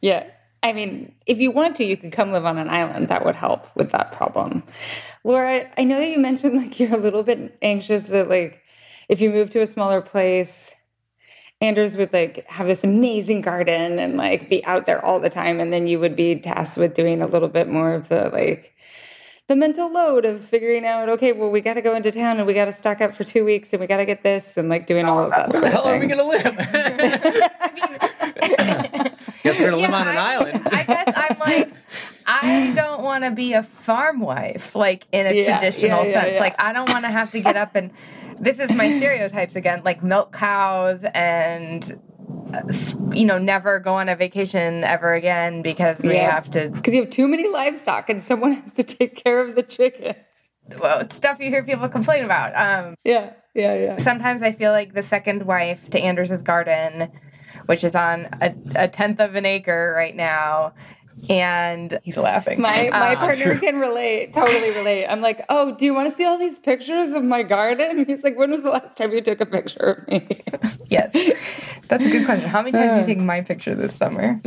Yeah. 0.00 0.26
I 0.62 0.74
mean, 0.74 1.14
if 1.26 1.38
you 1.38 1.50
want 1.50 1.76
to, 1.76 1.84
you 1.84 1.96
could 1.96 2.12
come 2.12 2.32
live 2.32 2.44
on 2.44 2.58
an 2.58 2.68
island. 2.68 3.08
That 3.08 3.24
would 3.24 3.34
help 3.34 3.66
with 3.74 3.92
that 3.92 4.12
problem. 4.12 4.62
Laura, 5.24 5.70
I 5.78 5.84
know 5.84 5.98
that 5.98 6.10
you 6.10 6.18
mentioned 6.18 6.56
like 6.56 6.78
you're 6.78 6.94
a 6.94 6.98
little 6.98 7.22
bit 7.22 7.56
anxious 7.62 8.08
that 8.08 8.28
like 8.28 8.62
if 9.08 9.20
you 9.20 9.30
move 9.30 9.50
to 9.50 9.60
a 9.60 9.66
smaller 9.66 10.00
place, 10.00 10.74
Anders 11.62 11.96
would 11.96 12.12
like 12.12 12.48
have 12.48 12.66
this 12.66 12.84
amazing 12.84 13.42
garden 13.42 13.98
and 13.98 14.16
like 14.16 14.48
be 14.48 14.64
out 14.64 14.86
there 14.86 15.04
all 15.04 15.20
the 15.20 15.30
time. 15.30 15.60
And 15.60 15.72
then 15.72 15.86
you 15.86 15.98
would 15.98 16.16
be 16.16 16.36
tasked 16.36 16.78
with 16.78 16.94
doing 16.94 17.20
a 17.22 17.26
little 17.26 17.48
bit 17.48 17.68
more 17.68 17.94
of 17.94 18.08
the 18.08 18.30
like 18.30 18.74
the 19.50 19.56
mental 19.56 19.92
load 19.92 20.24
of 20.24 20.44
figuring 20.44 20.86
out, 20.86 21.08
okay, 21.08 21.32
well, 21.32 21.50
we 21.50 21.60
got 21.60 21.74
to 21.74 21.82
go 21.82 21.96
into 21.96 22.12
town 22.12 22.38
and 22.38 22.46
we 22.46 22.54
got 22.54 22.66
to 22.66 22.72
stock 22.72 23.00
up 23.00 23.12
for 23.12 23.24
two 23.24 23.44
weeks 23.44 23.72
and 23.72 23.80
we 23.80 23.88
got 23.88 23.96
to 23.96 24.04
get 24.04 24.22
this 24.22 24.56
and 24.56 24.68
like 24.68 24.86
doing 24.86 25.06
all 25.06 25.24
of 25.24 25.30
that. 25.30 25.50
Where 25.50 25.60
the 25.60 25.70
hell 25.70 25.88
are 25.88 25.98
we 25.98 26.06
going 26.06 26.18
to 26.18 26.24
live? 26.24 26.44
Guess 29.42 29.58
we're 29.58 29.70
gonna 29.70 29.82
yeah, 29.82 29.86
live 29.86 29.94
on 29.94 30.06
an 30.06 30.18
island. 30.18 30.68
I 30.70 30.84
guess 30.84 31.12
I'm 31.16 31.38
like, 31.38 31.72
I 32.26 32.72
don't 32.74 33.02
want 33.02 33.24
to 33.24 33.30
be 33.30 33.54
a 33.54 33.62
farm 33.62 34.20
wife, 34.20 34.76
like 34.76 35.06
in 35.12 35.26
a 35.26 35.32
yeah, 35.32 35.58
traditional 35.58 36.04
yeah, 36.04 36.22
sense. 36.22 36.38
Like 36.38 36.60
I 36.60 36.74
don't 36.74 36.90
want 36.90 37.06
to 37.06 37.10
have 37.10 37.30
to 37.32 37.40
get 37.40 37.56
up 37.56 37.74
and. 37.74 37.90
This 38.38 38.58
is 38.58 38.70
my 38.70 38.94
stereotypes 38.96 39.56
again, 39.56 39.82
like 39.84 40.02
milk 40.02 40.32
cows 40.32 41.04
and 41.12 42.00
you 43.12 43.24
know, 43.24 43.38
never 43.38 43.78
go 43.80 43.94
on 43.94 44.08
a 44.08 44.16
vacation 44.16 44.84
ever 44.84 45.14
again 45.14 45.62
because 45.62 46.00
we 46.02 46.14
yeah. 46.14 46.30
have 46.30 46.50
to. 46.50 46.70
Because 46.70 46.94
you 46.94 47.02
have 47.02 47.10
too 47.10 47.28
many 47.28 47.48
livestock 47.48 48.10
and 48.10 48.22
someone 48.22 48.52
has 48.62 48.72
to 48.74 48.82
take 48.82 49.16
care 49.16 49.40
of 49.40 49.54
the 49.54 49.62
chickens. 49.62 50.16
Well, 50.78 51.00
it's 51.00 51.16
stuff 51.16 51.38
you 51.40 51.48
hear 51.48 51.64
people 51.64 51.88
complain 51.88 52.24
about. 52.24 52.52
Um, 52.54 52.94
yeah, 53.04 53.32
yeah, 53.54 53.74
yeah. 53.74 53.96
Sometimes 53.96 54.42
I 54.42 54.52
feel 54.52 54.72
like 54.72 54.94
the 54.94 55.02
second 55.02 55.44
wife 55.44 55.90
to 55.90 56.00
Anders's 56.00 56.42
garden 56.42 57.10
which 57.66 57.84
is 57.84 57.94
on 57.94 58.28
a, 58.40 58.52
a 58.74 58.88
tenth 58.88 59.20
of 59.20 59.36
an 59.36 59.46
acre 59.46 59.94
right 59.96 60.16
now 60.16 60.72
and 61.28 61.98
he's 62.02 62.16
laughing. 62.16 62.60
My 62.60 62.88
my 62.90 63.14
uh, 63.14 63.16
partner 63.16 63.58
can 63.58 63.78
relate, 63.78 64.32
totally 64.34 64.70
relate. 64.70 65.06
I'm 65.06 65.20
like, 65.20 65.44
oh, 65.48 65.74
do 65.74 65.84
you 65.84 65.94
want 65.94 66.10
to 66.10 66.16
see 66.16 66.24
all 66.24 66.38
these 66.38 66.58
pictures 66.58 67.12
of 67.12 67.24
my 67.24 67.42
garden? 67.42 68.04
He's 68.08 68.24
like, 68.24 68.36
when 68.36 68.50
was 68.50 68.62
the 68.62 68.70
last 68.70 68.96
time 68.96 69.12
you 69.12 69.20
took 69.20 69.40
a 69.40 69.46
picture 69.46 69.78
of 69.78 70.08
me? 70.08 70.42
yes, 70.86 71.12
that's 71.88 72.04
a 72.04 72.10
good 72.10 72.24
question. 72.24 72.48
How 72.48 72.62
many 72.62 72.72
times 72.72 72.92
uh, 72.92 72.96
did 72.96 73.08
you 73.08 73.14
take 73.14 73.22
my 73.22 73.40
picture 73.40 73.74
this 73.74 73.94
summer? 73.94 74.40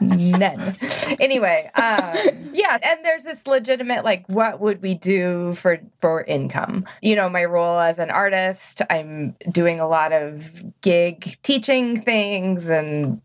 None. 0.00 0.76
Anyway, 1.20 1.70
um, 1.74 2.50
yeah, 2.54 2.78
and 2.82 3.04
there's 3.04 3.24
this 3.24 3.46
legitimate 3.46 4.04
like, 4.04 4.26
what 4.28 4.60
would 4.60 4.80
we 4.80 4.94
do 4.94 5.54
for 5.54 5.80
for 6.00 6.22
income? 6.22 6.86
You 7.02 7.16
know, 7.16 7.28
my 7.28 7.44
role 7.44 7.78
as 7.78 7.98
an 7.98 8.10
artist, 8.10 8.82
I'm 8.90 9.36
doing 9.50 9.80
a 9.80 9.88
lot 9.88 10.12
of 10.12 10.80
gig 10.80 11.36
teaching 11.42 12.00
things, 12.00 12.68
and 12.68 13.20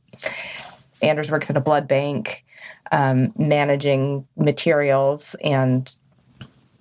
Anders 1.02 1.32
works 1.32 1.50
at 1.50 1.58
a 1.58 1.62
blood 1.62 1.88
bank, 1.88 2.44
um, 2.92 3.34
managing 3.38 4.28
materials 4.36 5.36
and 5.44 5.92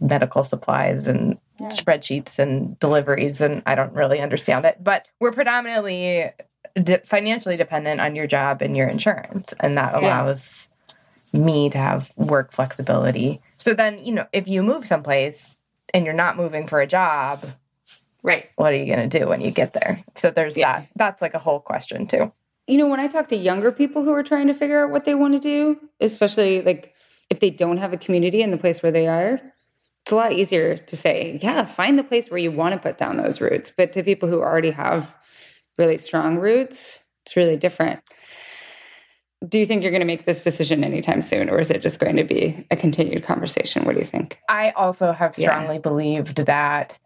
medical 0.01 0.43
supplies 0.43 1.07
and 1.07 1.39
yeah. 1.61 1.69
spreadsheets 1.69 2.39
and 2.39 2.79
deliveries, 2.79 3.41
and 3.41 3.63
I 3.67 3.75
don't 3.75 3.93
really 3.93 4.21
understand 4.21 4.65
it, 4.65 4.83
but 4.83 5.07
we're 5.21 5.33
predominantly 5.33 6.31
de- 6.75 6.99
financially 6.99 7.57
dependent 7.57 8.01
on 8.01 8.15
your 8.15 8.27
job 8.27 8.63
and 8.63 8.77
your 8.77 8.89
insurance, 8.89 9.55
and 9.61 9.77
that 9.79 9.95
allows 9.95 10.69
yeah. 11.33 11.41
me 11.41 11.71
to 11.71 11.79
have 11.79 12.13
work 12.17 12.53
flexibility. 12.53 13.41
So 13.57 13.75
then, 13.75 13.99
you 14.05 14.13
know, 14.13 14.27
if 14.33 14.49
you 14.49 14.63
move 14.63 14.87
someplace 14.87 15.63
and 15.95 16.05
you're 16.05 16.15
not 16.15 16.37
moving 16.37 16.67
for 16.67 16.81
a 16.81 16.87
job, 16.87 17.45
right? 18.23 18.51
What 18.57 18.73
are 18.73 18.77
you 18.77 18.87
going 18.87 19.09
to 19.09 19.19
do 19.19 19.27
when 19.27 19.41
you 19.41 19.51
get 19.51 19.73
there? 19.73 20.05
So 20.15 20.31
there's 20.31 20.57
yeah. 20.57 20.81
that. 20.81 20.89
That's 20.97 21.23
like 21.23 21.35
a 21.35 21.39
whole 21.39 21.61
question 21.61 22.07
too. 22.07 22.33
You 22.67 22.79
know, 22.79 22.89
when 22.89 23.01
I 23.01 23.07
talk 23.07 23.29
to 23.29 23.37
younger 23.37 23.71
people 23.71 24.03
who 24.03 24.13
are 24.13 24.23
trying 24.23 24.49
to 24.49 24.55
figure 24.55 24.85
out 24.85 24.91
what 24.91 25.05
they 25.05 25.15
want 25.15 25.35
to 25.35 25.41
do, 25.41 25.79
especially 26.01 26.63
like 26.63 26.95
if 27.31 27.41
they 27.41 27.51
don't 27.51 27.79
have 27.79 27.93
a 27.93 27.97
community 27.97 28.43
in 28.43 28.51
the 28.51 28.57
place 28.57 28.83
where 28.83 28.93
they 28.93 29.07
are, 29.07 29.41
it's 30.03 30.13
a 30.13 30.17
lot 30.17 30.33
easier 30.33 30.77
to 30.77 30.97
say, 30.97 31.39
yeah, 31.43 31.65
find 31.65 31.99
the 31.99 32.05
place 32.05 32.31
where 32.31 32.39
you 32.39 32.53
want 32.53 32.75
to 32.75 32.81
put 32.81 32.99
down 32.99 33.17
those 33.17 33.41
roots. 33.41 33.73
But 33.77 33.93
to 33.93 34.03
people 34.03 34.29
who 34.29 34.41
already 34.41 34.71
have 34.71 35.15
really 35.79 35.99
strong 35.99 36.37
roots, 36.37 36.99
it's 37.25 37.37
really 37.37 37.57
different. 37.57 38.01
Do 39.47 39.59
you 39.59 39.67
think 39.67 39.83
you're 39.83 39.91
going 39.91 40.01
to 40.01 40.07
make 40.07 40.25
this 40.25 40.45
decision 40.45 40.83
anytime 40.83 41.23
soon, 41.23 41.51
or 41.51 41.59
is 41.59 41.71
it 41.71 41.83
just 41.83 42.01
going 42.01 42.17
to 42.17 42.25
be 42.25 42.67
a 42.71 42.77
continued 42.77 43.23
conversation? 43.23 43.85
What 43.85 43.95
do 43.95 43.99
you 43.99 44.07
think? 44.07 44.39
I 44.49 44.71
also 44.71 45.13
have 45.13 45.35
strongly 45.35 45.75
yeah. 45.75 45.81
believed 45.81 46.37
that 46.47 46.99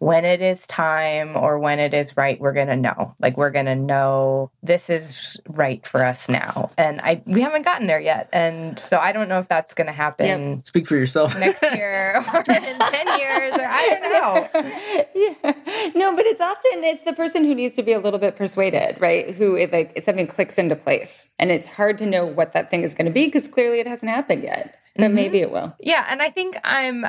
when 0.00 0.24
it 0.24 0.40
is 0.40 0.66
time 0.66 1.36
or 1.36 1.58
when 1.58 1.78
it 1.78 1.92
is 1.92 2.16
right, 2.16 2.40
we're 2.40 2.54
going 2.54 2.68
to 2.68 2.76
know. 2.76 3.14
Like 3.20 3.36
we're 3.36 3.50
going 3.50 3.66
to 3.66 3.76
know 3.76 4.50
this 4.62 4.88
is 4.88 5.38
right 5.46 5.86
for 5.86 6.02
us 6.02 6.26
now. 6.26 6.70
And 6.78 7.02
I 7.02 7.22
we 7.26 7.42
haven't 7.42 7.62
gotten 7.62 7.86
there 7.86 8.00
yet. 8.00 8.30
And 8.32 8.78
so 8.78 8.98
I 8.98 9.12
don't 9.12 9.28
know 9.28 9.40
if 9.40 9.48
that's 9.48 9.74
going 9.74 9.88
to 9.88 9.92
happen. 9.92 10.56
Yep. 10.56 10.66
Speak 10.66 10.86
for 10.86 10.96
yourself. 10.96 11.38
next 11.38 11.62
year 11.62 12.16
or 12.34 12.38
in 12.40 12.44
10 12.46 13.20
years 13.20 13.52
or 13.52 13.66
I 13.66 13.98
don't 14.00 14.12
know. 14.12 14.70
Yeah. 15.14 15.92
No, 15.94 16.16
but 16.16 16.24
it's 16.24 16.40
often 16.40 16.82
it's 16.82 17.02
the 17.02 17.12
person 17.12 17.44
who 17.44 17.54
needs 17.54 17.74
to 17.76 17.82
be 17.82 17.92
a 17.92 17.98
little 17.98 18.18
bit 18.18 18.36
persuaded, 18.36 18.96
right? 19.00 19.34
Who 19.34 19.54
it 19.54 19.70
like 19.70 19.92
it's 19.94 20.06
something 20.06 20.26
clicks 20.26 20.56
into 20.56 20.76
place. 20.76 21.26
And 21.38 21.50
it's 21.50 21.68
hard 21.68 21.98
to 21.98 22.06
know 22.06 22.24
what 22.24 22.54
that 22.54 22.70
thing 22.70 22.84
is 22.84 22.94
going 22.94 23.06
to 23.06 23.12
be 23.12 23.26
because 23.26 23.46
clearly 23.46 23.80
it 23.80 23.86
hasn't 23.86 24.10
happened 24.10 24.42
yet. 24.42 24.78
But 24.96 25.04
mm-hmm. 25.04 25.14
maybe 25.14 25.38
it 25.40 25.50
will. 25.50 25.74
Yeah, 25.78 26.06
and 26.08 26.22
I 26.22 26.30
think 26.30 26.56
I'm 26.64 27.06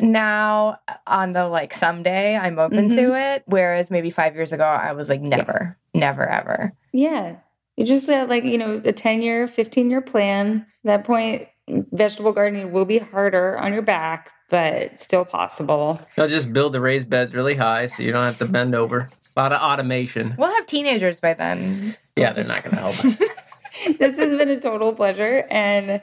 now 0.00 0.78
on 1.06 1.32
the 1.32 1.48
like 1.48 1.72
someday 1.72 2.36
I'm 2.36 2.58
open 2.58 2.88
mm-hmm. 2.88 2.96
to 2.96 3.14
it. 3.18 3.42
Whereas 3.46 3.90
maybe 3.90 4.10
five 4.10 4.34
years 4.34 4.52
ago 4.52 4.64
I 4.64 4.92
was 4.92 5.08
like 5.08 5.20
never, 5.20 5.76
yeah. 5.92 6.00
never, 6.00 6.28
ever. 6.28 6.72
Yeah. 6.92 7.36
You 7.76 7.84
just 7.84 8.06
said 8.06 8.28
like, 8.28 8.44
you 8.44 8.58
know, 8.58 8.80
a 8.84 8.92
10 8.92 9.22
year, 9.22 9.46
15 9.46 9.90
year 9.90 10.00
plan. 10.00 10.66
At 10.84 10.84
that 10.84 11.04
point, 11.04 11.48
vegetable 11.68 12.32
gardening 12.32 12.72
will 12.72 12.84
be 12.84 12.98
harder 12.98 13.58
on 13.58 13.72
your 13.72 13.82
back, 13.82 14.30
but 14.50 14.98
still 14.98 15.24
possible. 15.24 16.00
You'll 16.16 16.28
just 16.28 16.52
build 16.52 16.72
the 16.72 16.80
raised 16.80 17.08
beds 17.08 17.34
really 17.34 17.54
high 17.54 17.86
so 17.86 18.02
you 18.02 18.12
don't 18.12 18.24
have 18.24 18.38
to 18.38 18.46
bend 18.46 18.74
over. 18.74 19.08
A 19.34 19.40
lot 19.40 19.52
of 19.52 19.62
automation. 19.62 20.34
We'll 20.36 20.54
have 20.54 20.66
teenagers 20.66 21.20
by 21.20 21.34
then. 21.34 21.96
Yeah, 22.16 22.32
they're 22.32 22.44
not 22.44 22.64
going 22.64 22.76
to 22.76 22.82
help. 22.82 23.30
us. 23.88 23.96
this 23.98 24.18
has 24.18 24.36
been 24.36 24.48
a 24.48 24.60
total 24.60 24.92
pleasure. 24.92 25.46
And 25.50 26.00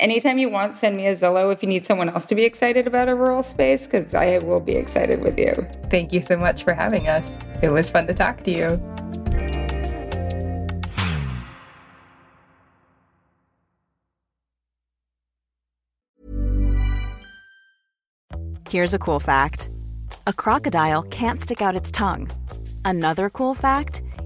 anytime 0.00 0.38
you 0.38 0.48
want, 0.48 0.74
send 0.74 0.96
me 0.96 1.06
a 1.06 1.12
Zillow 1.12 1.52
if 1.52 1.62
you 1.62 1.68
need 1.68 1.84
someone 1.84 2.08
else 2.08 2.26
to 2.26 2.34
be 2.34 2.44
excited 2.44 2.86
about 2.86 3.08
a 3.08 3.14
rural 3.14 3.42
space, 3.42 3.86
because 3.86 4.14
I 4.14 4.38
will 4.38 4.60
be 4.60 4.72
excited 4.72 5.20
with 5.20 5.38
you. 5.38 5.66
Thank 5.90 6.12
you 6.12 6.22
so 6.22 6.36
much 6.36 6.64
for 6.64 6.74
having 6.74 7.08
us. 7.08 7.40
It 7.62 7.68
was 7.68 7.90
fun 7.90 8.06
to 8.06 8.14
talk 8.14 8.42
to 8.44 8.50
you. 8.50 8.82
Here's 18.72 18.94
a 18.94 18.98
cool 18.98 19.20
fact 19.20 19.68
a 20.26 20.32
crocodile 20.32 21.02
can't 21.02 21.40
stick 21.40 21.60
out 21.60 21.76
its 21.76 21.90
tongue. 21.90 22.30
Another 22.84 23.28
cool 23.28 23.54
fact 23.54 24.01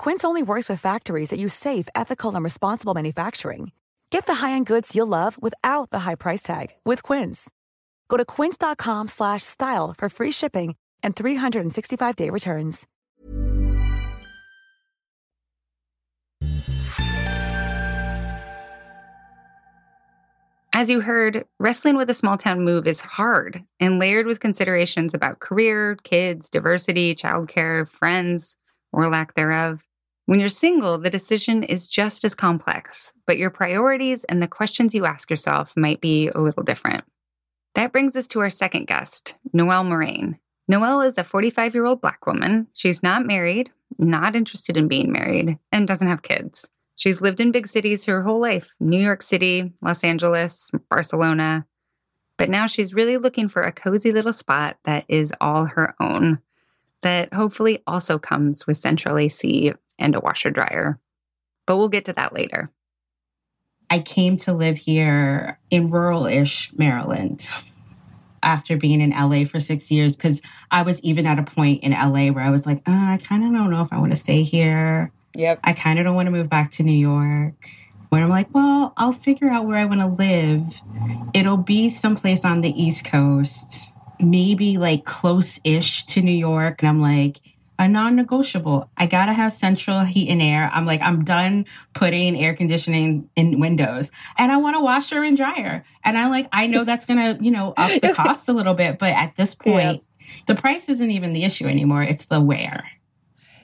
Quince 0.00 0.24
only 0.24 0.42
works 0.42 0.70
with 0.70 0.80
factories 0.80 1.28
that 1.28 1.38
use 1.38 1.52
safe, 1.52 1.86
ethical, 1.94 2.34
and 2.34 2.42
responsible 2.42 2.94
manufacturing. 2.94 3.70
Get 4.08 4.24
the 4.24 4.36
high-end 4.36 4.64
goods 4.64 4.96
you'll 4.96 5.06
love 5.06 5.36
without 5.42 5.90
the 5.90 6.00
high 6.00 6.14
price 6.14 6.40
tag 6.40 6.68
with 6.86 7.02
Quince. 7.02 7.50
Go 8.08 8.16
to 8.16 8.24
quince.com/style 8.24 9.94
for 9.98 10.08
free 10.08 10.30
shipping 10.30 10.74
and 11.02 11.14
365-day 11.14 12.30
returns. 12.30 12.86
As 20.72 20.88
you 20.88 21.02
heard, 21.02 21.44
wrestling 21.58 21.98
with 21.98 22.08
a 22.08 22.14
small 22.14 22.38
town 22.38 22.64
move 22.64 22.86
is 22.86 23.02
hard 23.02 23.64
and 23.78 23.98
layered 23.98 24.24
with 24.24 24.40
considerations 24.40 25.12
about 25.12 25.40
career, 25.40 25.96
kids, 26.04 26.48
diversity, 26.48 27.14
childcare, 27.14 27.86
friends, 27.86 28.56
or 28.92 29.10
lack 29.10 29.34
thereof. 29.34 29.86
When 30.30 30.38
you're 30.38 30.48
single, 30.48 30.96
the 30.96 31.10
decision 31.10 31.64
is 31.64 31.88
just 31.88 32.22
as 32.22 32.36
complex, 32.36 33.14
but 33.26 33.36
your 33.36 33.50
priorities 33.50 34.22
and 34.22 34.40
the 34.40 34.46
questions 34.46 34.94
you 34.94 35.04
ask 35.04 35.28
yourself 35.28 35.76
might 35.76 36.00
be 36.00 36.28
a 36.28 36.38
little 36.38 36.62
different. 36.62 37.02
That 37.74 37.90
brings 37.90 38.14
us 38.14 38.28
to 38.28 38.38
our 38.38 38.48
second 38.48 38.86
guest, 38.86 39.36
Noelle 39.52 39.82
Murrain. 39.82 40.38
Noelle 40.68 41.00
is 41.00 41.18
a 41.18 41.24
45 41.24 41.74
year 41.74 41.84
old 41.84 42.00
Black 42.00 42.28
woman. 42.28 42.68
She's 42.74 43.02
not 43.02 43.26
married, 43.26 43.72
not 43.98 44.36
interested 44.36 44.76
in 44.76 44.86
being 44.86 45.10
married, 45.10 45.58
and 45.72 45.88
doesn't 45.88 46.06
have 46.06 46.22
kids. 46.22 46.70
She's 46.94 47.20
lived 47.20 47.40
in 47.40 47.50
big 47.50 47.66
cities 47.66 48.04
her 48.04 48.22
whole 48.22 48.38
life 48.38 48.72
New 48.78 49.00
York 49.00 49.22
City, 49.22 49.72
Los 49.82 50.04
Angeles, 50.04 50.70
Barcelona. 50.88 51.66
But 52.36 52.50
now 52.50 52.68
she's 52.68 52.94
really 52.94 53.16
looking 53.16 53.48
for 53.48 53.62
a 53.62 53.72
cozy 53.72 54.12
little 54.12 54.32
spot 54.32 54.76
that 54.84 55.06
is 55.08 55.32
all 55.40 55.64
her 55.64 55.96
own, 55.98 56.38
that 57.00 57.34
hopefully 57.34 57.82
also 57.84 58.16
comes 58.16 58.68
with 58.68 58.76
central 58.76 59.18
AC 59.18 59.72
and 60.00 60.14
a 60.14 60.20
washer 60.20 60.50
dryer. 60.50 60.98
But 61.66 61.76
we'll 61.76 61.88
get 61.88 62.06
to 62.06 62.12
that 62.14 62.34
later. 62.34 62.70
I 63.90 63.98
came 63.98 64.36
to 64.38 64.52
live 64.52 64.78
here 64.78 65.58
in 65.70 65.90
rural 65.90 66.26
ish 66.26 66.72
Maryland 66.76 67.46
after 68.42 68.76
being 68.76 69.00
in 69.00 69.10
LA 69.10 69.44
for 69.44 69.60
six 69.60 69.90
years 69.90 70.14
because 70.14 70.40
I 70.70 70.82
was 70.82 71.00
even 71.00 71.26
at 71.26 71.38
a 71.38 71.42
point 71.42 71.82
in 71.82 71.92
LA 71.92 72.28
where 72.28 72.44
I 72.44 72.50
was 72.50 72.66
like, 72.66 72.82
oh, 72.86 72.92
I 72.92 73.18
kind 73.18 73.44
of 73.44 73.52
don't 73.52 73.70
know 73.70 73.82
if 73.82 73.92
I 73.92 73.98
want 73.98 74.12
to 74.12 74.16
stay 74.16 74.42
here. 74.42 75.12
Yep. 75.36 75.60
I 75.64 75.72
kind 75.72 75.98
of 75.98 76.04
don't 76.04 76.14
want 76.14 76.26
to 76.26 76.32
move 76.32 76.48
back 76.48 76.70
to 76.72 76.82
New 76.82 76.92
York. 76.92 77.68
When 78.08 78.22
I'm 78.22 78.28
like, 78.28 78.52
well, 78.52 78.92
I'll 78.96 79.12
figure 79.12 79.48
out 79.48 79.66
where 79.66 79.76
I 79.76 79.84
want 79.84 80.00
to 80.00 80.06
live. 80.06 80.80
It'll 81.32 81.56
be 81.56 81.88
someplace 81.88 82.44
on 82.44 82.60
the 82.60 82.70
East 82.80 83.04
Coast, 83.04 83.92
maybe 84.20 84.78
like 84.78 85.04
close 85.04 85.60
ish 85.62 86.06
to 86.06 86.20
New 86.20 86.32
York. 86.32 86.82
And 86.82 86.88
I'm 86.88 87.00
like, 87.00 87.40
a 87.80 87.88
non 87.88 88.14
negotiable. 88.14 88.90
I 88.98 89.06
got 89.06 89.26
to 89.26 89.32
have 89.32 89.54
central 89.54 90.00
heat 90.00 90.28
and 90.28 90.42
air. 90.42 90.70
I'm 90.72 90.84
like, 90.84 91.00
I'm 91.00 91.24
done 91.24 91.64
putting 91.94 92.38
air 92.38 92.52
conditioning 92.52 93.30
in 93.36 93.58
windows 93.58 94.12
and 94.36 94.52
I 94.52 94.58
want 94.58 94.76
a 94.76 94.80
washer 94.80 95.24
and 95.24 95.34
dryer. 95.34 95.82
And 96.04 96.18
I 96.18 96.28
like, 96.28 96.46
I 96.52 96.66
know 96.66 96.84
that's 96.84 97.06
to, 97.06 97.38
you 97.40 97.50
know, 97.50 97.72
up 97.78 97.98
the 98.02 98.12
cost 98.14 98.50
a 98.50 98.52
little 98.52 98.74
bit. 98.74 98.98
But 98.98 99.14
at 99.14 99.34
this 99.36 99.54
point, 99.54 100.04
yeah. 100.18 100.26
the 100.46 100.54
price 100.54 100.90
isn't 100.90 101.10
even 101.10 101.32
the 101.32 101.42
issue 101.42 101.66
anymore. 101.66 102.02
It's 102.02 102.26
the 102.26 102.38
where. 102.38 102.84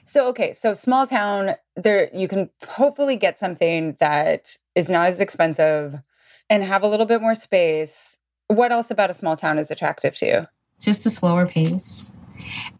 So 0.05 0.27
okay, 0.29 0.53
so 0.53 0.73
small 0.73 1.05
town 1.05 1.53
there 1.75 2.09
you 2.11 2.27
can 2.27 2.49
hopefully 2.67 3.17
get 3.17 3.37
something 3.37 3.97
that 3.99 4.57
is 4.73 4.89
not 4.89 5.09
as 5.09 5.21
expensive 5.21 6.01
and 6.49 6.63
have 6.63 6.81
a 6.81 6.87
little 6.87 7.05
bit 7.05 7.21
more 7.21 7.35
space. 7.35 8.17
What 8.47 8.71
else 8.71 8.89
about 8.89 9.11
a 9.11 9.13
small 9.13 9.37
town 9.37 9.59
is 9.59 9.69
attractive 9.69 10.15
to 10.15 10.25
you? 10.25 10.47
Just 10.79 11.05
a 11.05 11.11
slower 11.11 11.45
pace. 11.45 12.15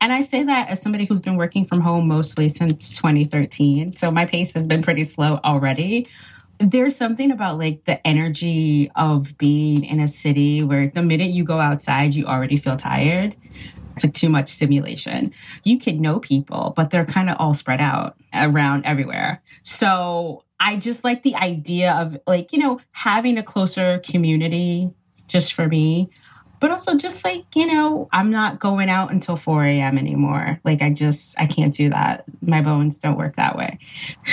And 0.02 0.14
I 0.14 0.22
say 0.22 0.44
that 0.44 0.70
as 0.70 0.82
somebody 0.82 1.06
who's 1.06 1.22
been 1.22 1.38
working 1.38 1.66
from 1.66 1.82
home 1.82 2.08
mostly 2.08 2.50
since 2.50 2.96
2013. 2.98 3.92
So 3.92 4.12
my 4.12 4.26
pace 4.26 4.54
has 4.54 4.68
been 4.68 4.82
pretty 4.84 5.04
slow 5.04 5.40
already. 5.44 6.08
There's 6.60 6.96
something 6.96 7.32
about 7.32 7.58
like 7.58 7.86
the 7.86 8.06
energy 8.06 8.92
of 8.96 9.38
being 9.38 9.84
in 9.84 10.00
a 10.00 10.08
city 10.08 10.64
where 10.64 10.88
the 10.88 11.04
minute 11.04 11.30
you 11.30 11.44
go 11.44 11.60
outside, 11.60 12.14
you 12.14 12.26
already 12.26 12.58
feel 12.58 12.76
tired. 12.76 13.36
It's 13.94 14.04
like 14.04 14.14
too 14.14 14.30
much 14.30 14.50
stimulation. 14.50 15.34
You 15.64 15.80
can 15.80 15.98
know 15.98 16.20
people, 16.20 16.74
but 16.76 16.92
they're 16.92 17.06
kind 17.06 17.30
of 17.30 17.38
all 17.40 17.54
spread 17.54 17.82
out 17.82 18.16
around 18.34 18.86
everywhere. 18.86 19.42
So 19.64 20.44
I 20.60 20.76
just 20.76 21.04
like 21.04 21.24
the 21.24 21.36
idea 21.36 21.94
of 21.94 22.20
like, 22.28 22.54
you 22.54 22.60
know, 22.60 22.80
having 22.92 23.38
a 23.38 23.44
closer 23.44 24.00
community 24.00 24.92
just 25.28 25.54
for 25.54 25.68
me. 25.68 26.10
But 26.60 26.72
also 26.72 26.98
just 26.98 27.24
like, 27.24 27.46
you 27.56 27.68
know, 27.68 28.10
I'm 28.12 28.32
not 28.32 28.60
going 28.60 28.90
out 28.90 29.12
until 29.12 29.36
4 29.36 29.64
a.m. 29.66 29.98
anymore. 29.98 30.60
Like 30.64 30.82
I 30.82 30.92
just 30.92 31.40
I 31.40 31.46
can't 31.46 31.74
do 31.74 31.90
that. 31.90 32.26
My 32.42 32.62
bones 32.62 33.00
don't 33.00 33.18
work 33.18 33.36
that 33.36 33.56
way. 33.56 33.80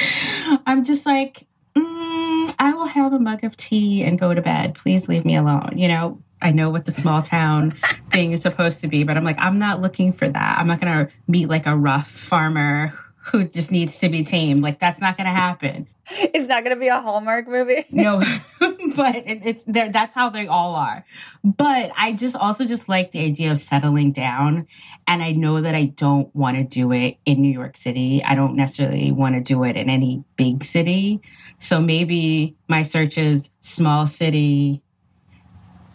I'm 0.67 0.85
just 0.85 1.07
like 1.07 1.47
mm, 1.77 2.55
I 2.59 2.73
will 2.75 2.87
have 2.87 3.13
a 3.13 3.19
mug 3.19 3.45
of 3.45 3.57
tea 3.57 4.03
and 4.03 4.19
go 4.19 4.35
to 4.35 4.43
bed. 4.43 4.75
Please 4.75 5.09
leave 5.09 5.25
me 5.25 5.37
alone. 5.37 5.75
You 5.77 5.89
know, 5.89 6.23
I 6.43 6.53
know 6.53 6.71
what 6.71 6.85
the 6.85 6.93
small 6.93 7.23
town 7.23 7.71
thing 8.11 8.33
is 8.33 8.43
supposed 8.43 8.81
to 8.81 8.89
be, 8.89 9.05
but 9.05 9.17
I'm 9.17 9.25
like, 9.25 9.39
I'm 9.39 9.59
not 9.59 9.81
looking 9.81 10.13
for 10.13 10.29
that. 10.29 10.59
I'm 10.59 10.67
not 10.67 10.81
going 10.81 11.07
to 11.07 11.13
meet 11.27 11.49
like 11.49 11.67
a 11.67 11.77
rough 11.77 12.09
farmer 12.09 12.93
who 13.27 13.49
just 13.49 13.71
needs 13.71 13.99
to 14.01 14.09
be 14.09 14.23
tamed. 14.23 14.63
Like, 14.63 14.79
that's 14.79 15.01
not 15.01 15.17
going 15.17 15.27
to 15.27 15.33
happen. 15.33 15.89
It's 16.35 16.49
not 16.49 16.65
going 16.65 16.77
to 16.77 16.81
be 16.81 16.89
a 16.89 17.01
Hallmark 17.01 17.49
movie. 17.49 17.85
no, 17.91 18.19
but 18.61 19.17
it, 19.17 19.41
it's 19.45 19.65
there. 19.67 19.91
That's 19.91 20.15
how 20.15 20.29
they 20.29 20.47
all 20.47 20.75
are. 20.75 21.05
But 21.43 21.93
I 21.97 22.13
just 22.13 22.37
also 22.37 22.67
just 22.67 22.89
like 22.89 23.13
the 23.13 23.25
idea 23.25 23.53
of 23.53 23.59
settling 23.59 24.13
down. 24.13 24.67
And 25.07 25.23
I 25.23 25.33
know 25.33 25.61
that 25.61 25.75
I 25.75 25.87
don't 25.87 26.35
want 26.35 26.57
to 26.57 26.65
do 26.65 26.93
it 26.93 27.19
in 27.25 27.41
New 27.41 27.53
York 27.53 27.77
City. 27.77 28.23
I 28.23 28.35
don't 28.35 28.57
necessarily 28.57 29.13
want 29.13 29.35
to 29.35 29.41
do 29.41 29.65
it 29.65 29.77
in 29.77 29.89
any 29.89 30.25
big 30.37 30.65
city. 30.65 31.21
So 31.59 31.81
maybe 31.81 32.57
my 32.69 32.83
search 32.83 33.17
is 33.17 33.51
small 33.61 34.07
city, 34.07 34.83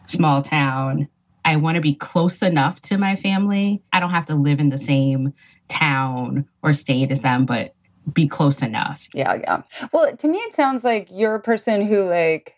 small 0.05 0.41
town. 0.41 1.07
I 1.45 1.57
want 1.57 1.75
to 1.75 1.81
be 1.81 1.93
close 1.93 2.41
enough 2.41 2.81
to 2.83 2.97
my 2.97 3.15
family. 3.15 3.83
I 3.91 3.99
don't 3.99 4.11
have 4.11 4.27
to 4.27 4.35
live 4.35 4.59
in 4.59 4.69
the 4.69 4.77
same 4.77 5.33
town 5.67 6.47
or 6.61 6.73
state 6.73 7.11
as 7.11 7.21
them, 7.21 7.45
but 7.45 7.73
be 8.13 8.27
close 8.27 8.61
enough. 8.61 9.07
Yeah, 9.13 9.35
yeah. 9.35 9.61
Well, 9.91 10.15
to 10.15 10.27
me, 10.27 10.37
it 10.39 10.53
sounds 10.53 10.83
like 10.83 11.07
you're 11.11 11.35
a 11.35 11.41
person 11.41 11.85
who, 11.85 12.09
like, 12.09 12.55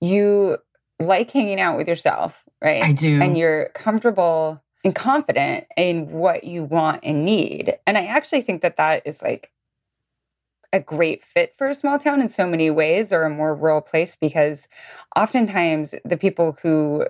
you 0.00 0.58
like 1.00 1.30
hanging 1.30 1.60
out 1.60 1.76
with 1.76 1.88
yourself, 1.88 2.44
right? 2.62 2.82
I 2.82 2.92
do. 2.92 3.20
And 3.20 3.36
you're 3.36 3.70
comfortable 3.70 4.62
and 4.84 4.94
confident 4.94 5.66
in 5.76 6.10
what 6.10 6.44
you 6.44 6.64
want 6.64 7.00
and 7.02 7.24
need. 7.24 7.76
And 7.86 7.98
I 7.98 8.06
actually 8.06 8.42
think 8.42 8.62
that 8.62 8.76
that 8.76 9.02
is 9.04 9.22
like 9.22 9.52
a 10.72 10.80
great 10.80 11.24
fit 11.24 11.54
for 11.56 11.68
a 11.68 11.74
small 11.74 11.98
town 11.98 12.20
in 12.20 12.28
so 12.28 12.46
many 12.46 12.70
ways 12.70 13.12
or 13.12 13.22
a 13.22 13.30
more 13.30 13.54
rural 13.54 13.80
place 13.80 14.16
because 14.16 14.68
oftentimes 15.16 15.94
the 16.04 16.16
people 16.16 16.58
who 16.62 17.06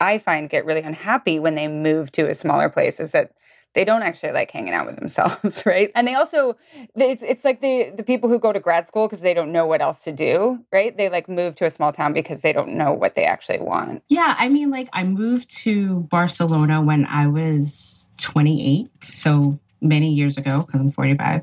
I 0.00 0.18
find 0.18 0.48
get 0.48 0.64
really 0.64 0.80
unhappy 0.80 1.38
when 1.38 1.54
they 1.54 1.68
move 1.68 2.10
to 2.12 2.28
a 2.28 2.34
smaller 2.34 2.68
place 2.68 2.98
is 2.98 3.12
that 3.12 3.32
they 3.74 3.84
don't 3.84 4.02
actually 4.02 4.32
like 4.32 4.50
hanging 4.50 4.74
out 4.74 4.86
with 4.86 4.96
themselves, 4.96 5.62
right? 5.66 5.90
And 5.94 6.06
they 6.06 6.14
also 6.14 6.56
it's 6.94 7.22
it's 7.22 7.44
like 7.44 7.60
the 7.60 7.92
the 7.96 8.02
people 8.02 8.28
who 8.28 8.38
go 8.38 8.52
to 8.52 8.60
grad 8.60 8.86
school 8.86 9.06
because 9.06 9.20
they 9.20 9.34
don't 9.34 9.52
know 9.52 9.66
what 9.66 9.80
else 9.80 10.00
to 10.04 10.12
do, 10.12 10.64
right? 10.72 10.96
They 10.96 11.08
like 11.08 11.28
move 11.28 11.54
to 11.56 11.64
a 11.64 11.70
small 11.70 11.92
town 11.92 12.12
because 12.12 12.42
they 12.42 12.52
don't 12.52 12.74
know 12.74 12.92
what 12.92 13.14
they 13.14 13.24
actually 13.24 13.60
want. 13.60 14.02
Yeah, 14.08 14.34
I 14.38 14.48
mean 14.48 14.70
like 14.70 14.88
I 14.92 15.04
moved 15.04 15.48
to 15.64 16.00
Barcelona 16.10 16.82
when 16.82 17.06
I 17.06 17.26
was 17.26 18.08
28, 18.20 18.88
so 19.02 19.58
many 19.80 20.12
years 20.12 20.36
ago 20.36 20.60
because 20.64 20.80
I'm 20.80 20.88
45. 20.88 21.42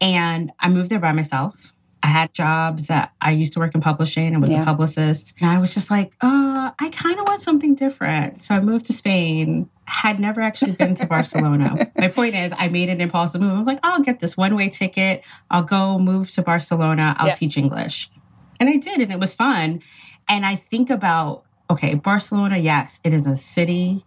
And 0.00 0.52
I 0.60 0.68
moved 0.68 0.90
there 0.90 0.98
by 0.98 1.12
myself. 1.12 1.74
I 2.02 2.08
had 2.08 2.32
jobs 2.32 2.86
that 2.86 3.12
I 3.20 3.32
used 3.32 3.52
to 3.54 3.58
work 3.58 3.74
in 3.74 3.80
publishing 3.80 4.32
and 4.32 4.40
was 4.42 4.50
Yeah. 4.50 4.62
a 4.62 4.64
publicist. 4.64 5.34
And 5.40 5.50
I 5.50 5.58
was 5.60 5.72
just 5.74 5.90
like, 5.90 6.12
uh, 6.22 6.70
I 6.78 6.88
kind 6.90 7.18
of 7.18 7.26
want 7.26 7.40
something 7.42 7.74
different. 7.74 8.42
So 8.42 8.54
I 8.54 8.60
moved 8.60 8.86
to 8.86 8.92
Spain. 8.92 9.68
Had 9.90 10.20
never 10.20 10.40
actually 10.40 10.72
been 10.72 10.94
to 10.94 11.06
Barcelona. 11.06 11.90
My 11.98 12.06
point 12.06 12.36
is, 12.36 12.52
I 12.56 12.68
made 12.68 12.88
an 12.88 13.00
impulsive 13.00 13.40
move. 13.40 13.50
I 13.52 13.58
was 13.58 13.66
like, 13.66 13.80
I'll 13.82 14.02
get 14.02 14.20
this 14.20 14.36
one 14.36 14.54
way 14.54 14.68
ticket. 14.68 15.24
I'll 15.50 15.64
go 15.64 15.98
move 15.98 16.30
to 16.32 16.42
Barcelona. 16.42 17.16
I'll 17.18 17.26
Yeah. 17.26 17.34
teach 17.34 17.56
English. 17.56 18.08
And 18.60 18.68
I 18.68 18.76
did, 18.76 19.00
and 19.00 19.10
it 19.10 19.18
was 19.18 19.34
fun. 19.34 19.82
And 20.28 20.46
I 20.46 20.54
think 20.54 20.90
about, 20.90 21.42
okay, 21.68 21.94
Barcelona, 21.94 22.56
yes, 22.56 23.00
it 23.02 23.12
is 23.12 23.26
a 23.26 23.34
city, 23.34 24.04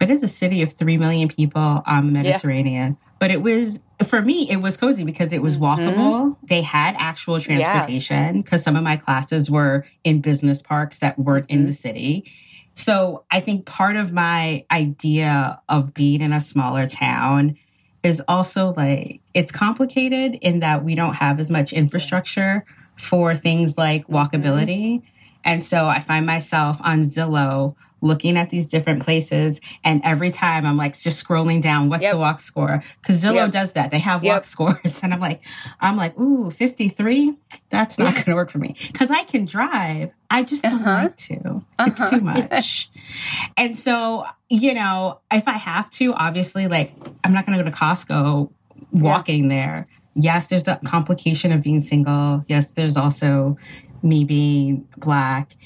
but 0.00 0.10
it's 0.10 0.24
a 0.24 0.28
city 0.28 0.62
of 0.62 0.72
3 0.72 0.98
million 0.98 1.28
people 1.28 1.82
on 1.86 2.06
the 2.06 2.12
Mediterranean. 2.12 2.96
But 3.20 3.30
it 3.30 3.40
was, 3.40 3.80
for 4.04 4.20
me, 4.20 4.50
it 4.50 4.56
was 4.56 4.76
cozy 4.76 5.04
because 5.04 5.32
it 5.32 5.42
was 5.42 5.56
mm-hmm. 5.56 5.84
walkable. 5.86 6.36
They 6.42 6.62
had 6.62 6.96
actual 6.98 7.40
transportation 7.40 8.42
because 8.42 8.64
some 8.64 8.74
of 8.74 8.82
my 8.82 8.96
classes 8.96 9.48
were 9.48 9.84
in 10.02 10.20
business 10.20 10.60
parks 10.60 10.98
that 10.98 11.18
weren't 11.18 11.48
in 11.48 11.60
mm-hmm. 11.60 11.66
the 11.68 11.72
city. 11.72 12.30
So 12.74 13.24
I 13.30 13.40
think 13.40 13.66
part 13.66 13.96
of 13.96 14.12
my 14.12 14.66
idea 14.70 15.60
of 15.68 15.94
being 15.94 16.20
in 16.20 16.32
a 16.32 16.40
smaller 16.40 16.86
town 16.86 17.56
is 18.02 18.20
also 18.28 18.72
like 18.76 19.20
it's 19.32 19.50
complicated 19.50 20.36
in 20.42 20.60
that 20.60 20.84
we 20.84 20.94
don't 20.94 21.14
have 21.14 21.40
as 21.40 21.50
much 21.50 21.72
infrastructure 21.72 22.64
for 22.96 23.34
things 23.34 23.78
like 23.78 24.06
walkability. 24.08 24.96
Mm-hmm. 24.96 25.06
And 25.44 25.64
so 25.64 25.86
I 25.86 26.00
find 26.00 26.24
myself 26.24 26.78
on 26.82 27.02
Zillow 27.04 27.76
looking 28.00 28.36
at 28.36 28.50
these 28.50 28.66
different 28.66 29.02
places. 29.02 29.60
And 29.82 30.00
every 30.04 30.30
time 30.30 30.64
I'm 30.66 30.76
like 30.76 30.98
just 30.98 31.24
scrolling 31.24 31.60
down, 31.62 31.88
what's 31.88 32.02
the 32.08 32.16
walk 32.16 32.40
score? 32.40 32.82
Because 33.00 33.22
Zillow 33.22 33.34
Yep. 33.34 33.50
does 33.50 33.72
that. 33.72 33.90
They 33.90 33.98
have 33.98 34.22
walk 34.22 34.44
scores. 34.44 35.00
And 35.02 35.12
I'm 35.12 35.20
like, 35.20 35.42
I'm 35.80 35.96
like, 35.96 36.18
ooh, 36.18 36.50
53? 36.50 37.36
That's 37.74 37.98
not 37.98 38.14
going 38.14 38.24
to 38.26 38.34
work 38.34 38.50
for 38.50 38.58
me. 38.58 38.76
Because 38.92 39.10
I 39.10 39.24
can 39.24 39.44
drive. 39.46 40.12
I 40.30 40.44
just 40.44 40.62
don't 40.62 40.74
uh-huh. 40.74 41.02
like 41.04 41.16
to. 41.16 41.36
Uh-huh. 41.46 41.90
It's 41.90 42.10
too 42.10 42.20
much. 42.20 42.88
And 43.56 43.76
so, 43.76 44.24
you 44.48 44.74
know, 44.74 45.20
if 45.32 45.48
I 45.48 45.56
have 45.56 45.90
to, 45.92 46.14
obviously, 46.14 46.68
like, 46.68 46.92
I'm 47.24 47.32
not 47.32 47.46
going 47.46 47.58
to 47.58 47.64
go 47.64 47.70
to 47.70 47.76
Costco 47.76 48.50
walking 48.92 49.48
there. 49.48 49.88
Yes, 50.14 50.46
there's 50.46 50.62
the 50.62 50.78
complication 50.84 51.50
of 51.50 51.62
being 51.62 51.80
single. 51.80 52.44
Yes, 52.46 52.70
there's 52.72 52.96
also 52.96 53.58
me 54.02 54.24
being 54.24 54.86
black. 54.96 55.56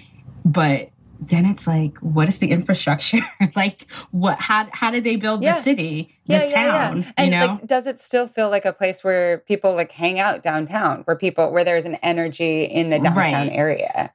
But 0.47 0.89
then 1.21 1.45
it's 1.47 1.67
like, 1.67 1.99
what 1.99 2.29
is 2.29 2.39
the 2.39 2.51
infrastructure? 2.51 3.19
like, 3.57 3.91
what? 4.11 4.39
How 4.41 4.69
how 4.73 4.91
did 4.91 5.05
they 5.05 5.17
build 5.17 5.43
Yeah. 5.43 5.53
the 5.53 5.63
city, 5.63 6.19
this 6.27 6.53
town? 6.53 7.05
And 7.17 7.33
you 7.33 7.39
know, 7.39 7.47
like, 7.47 7.67
does 7.67 7.87
it 7.87 8.01
still 8.01 8.29
feel 8.29 8.51
like 8.51 8.65
a 8.65 8.73
place 8.73 9.03
where 9.03 9.39
people 9.39 9.75
like 9.75 9.93
hang 9.93 10.21
out 10.21 10.43
downtown, 10.43 11.03
where 11.03 11.17
people 11.17 11.51
where 11.53 11.65
there's 11.65 11.85
an 11.85 11.97
energy 11.97 12.65
in 12.65 12.91
the 12.91 12.99
downtown 12.99 13.49
Right. 13.49 13.53
area? 13.53 14.13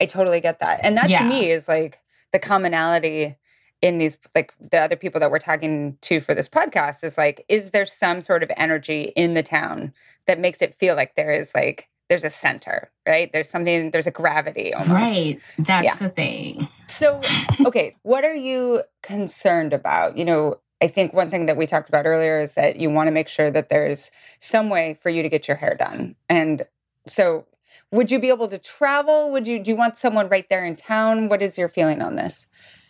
I 0.00 0.06
totally 0.06 0.40
get 0.40 0.60
that, 0.60 0.80
and 0.82 0.96
that 0.96 1.08
to 1.14 1.24
me 1.24 1.50
is 1.50 1.68
like 1.68 1.98
the 2.32 2.38
commonality 2.38 3.36
in 3.80 3.98
these 3.98 4.16
like 4.34 4.52
the 4.60 4.78
other 4.78 4.96
people 4.96 5.20
that 5.20 5.30
we're 5.30 5.38
talking 5.38 5.96
to 6.02 6.20
for 6.20 6.34
this 6.34 6.48
podcast 6.48 7.02
is 7.02 7.18
like, 7.18 7.44
is 7.48 7.70
there 7.70 7.86
some 7.86 8.20
sort 8.20 8.42
of 8.42 8.50
energy 8.56 9.12
in 9.16 9.34
the 9.34 9.42
town 9.42 9.92
that 10.26 10.38
makes 10.38 10.62
it 10.62 10.74
feel 10.76 10.94
like 10.94 11.14
there 11.16 11.32
is 11.32 11.52
like 11.54 11.88
there's 12.08 12.24
a 12.24 12.30
center, 12.30 12.90
right? 13.06 13.32
There's 13.32 13.48
something, 13.48 13.90
there's 13.90 14.06
a 14.06 14.10
gravity 14.10 14.74
almost. 14.74 14.90
right? 14.90 15.38
That's 15.58 15.84
Yeah. 15.84 15.94
the 15.96 16.08
thing. 16.08 16.68
So, 16.88 17.20
okay, 17.64 17.92
what 18.02 18.24
are 18.24 18.34
you 18.34 18.82
concerned 19.02 19.72
about? 19.72 20.16
You 20.16 20.24
know, 20.24 20.56
I 20.82 20.88
think 20.88 21.12
one 21.14 21.30
thing 21.30 21.46
that 21.46 21.56
we 21.56 21.66
talked 21.66 21.88
about 21.88 22.06
earlier 22.06 22.40
is 22.40 22.54
that 22.54 22.76
you 22.76 22.90
want 22.90 23.06
to 23.06 23.12
make 23.12 23.28
sure 23.28 23.50
that 23.50 23.68
there's 23.68 24.10
some 24.40 24.68
way 24.68 24.98
for 25.00 25.10
you 25.10 25.22
to 25.22 25.28
get 25.28 25.46
your 25.48 25.56
hair 25.56 25.74
done. 25.74 26.16
And 26.28 26.64
so, 27.06 27.46
would 27.92 28.10
you 28.10 28.18
be 28.18 28.30
able 28.30 28.48
to 28.48 28.58
travel? 28.58 29.30
Would 29.32 29.46
you 29.46 29.58
do 29.62 29.70
you 29.70 29.76
want 29.76 29.96
someone 29.96 30.28
right 30.28 30.46
there 30.50 30.64
in 30.64 30.76
town? 30.76 31.28
What 31.28 31.42
is 31.42 31.56
your 31.58 31.68
feeling 31.68 32.02
on 32.02 32.16
this? 32.16 32.46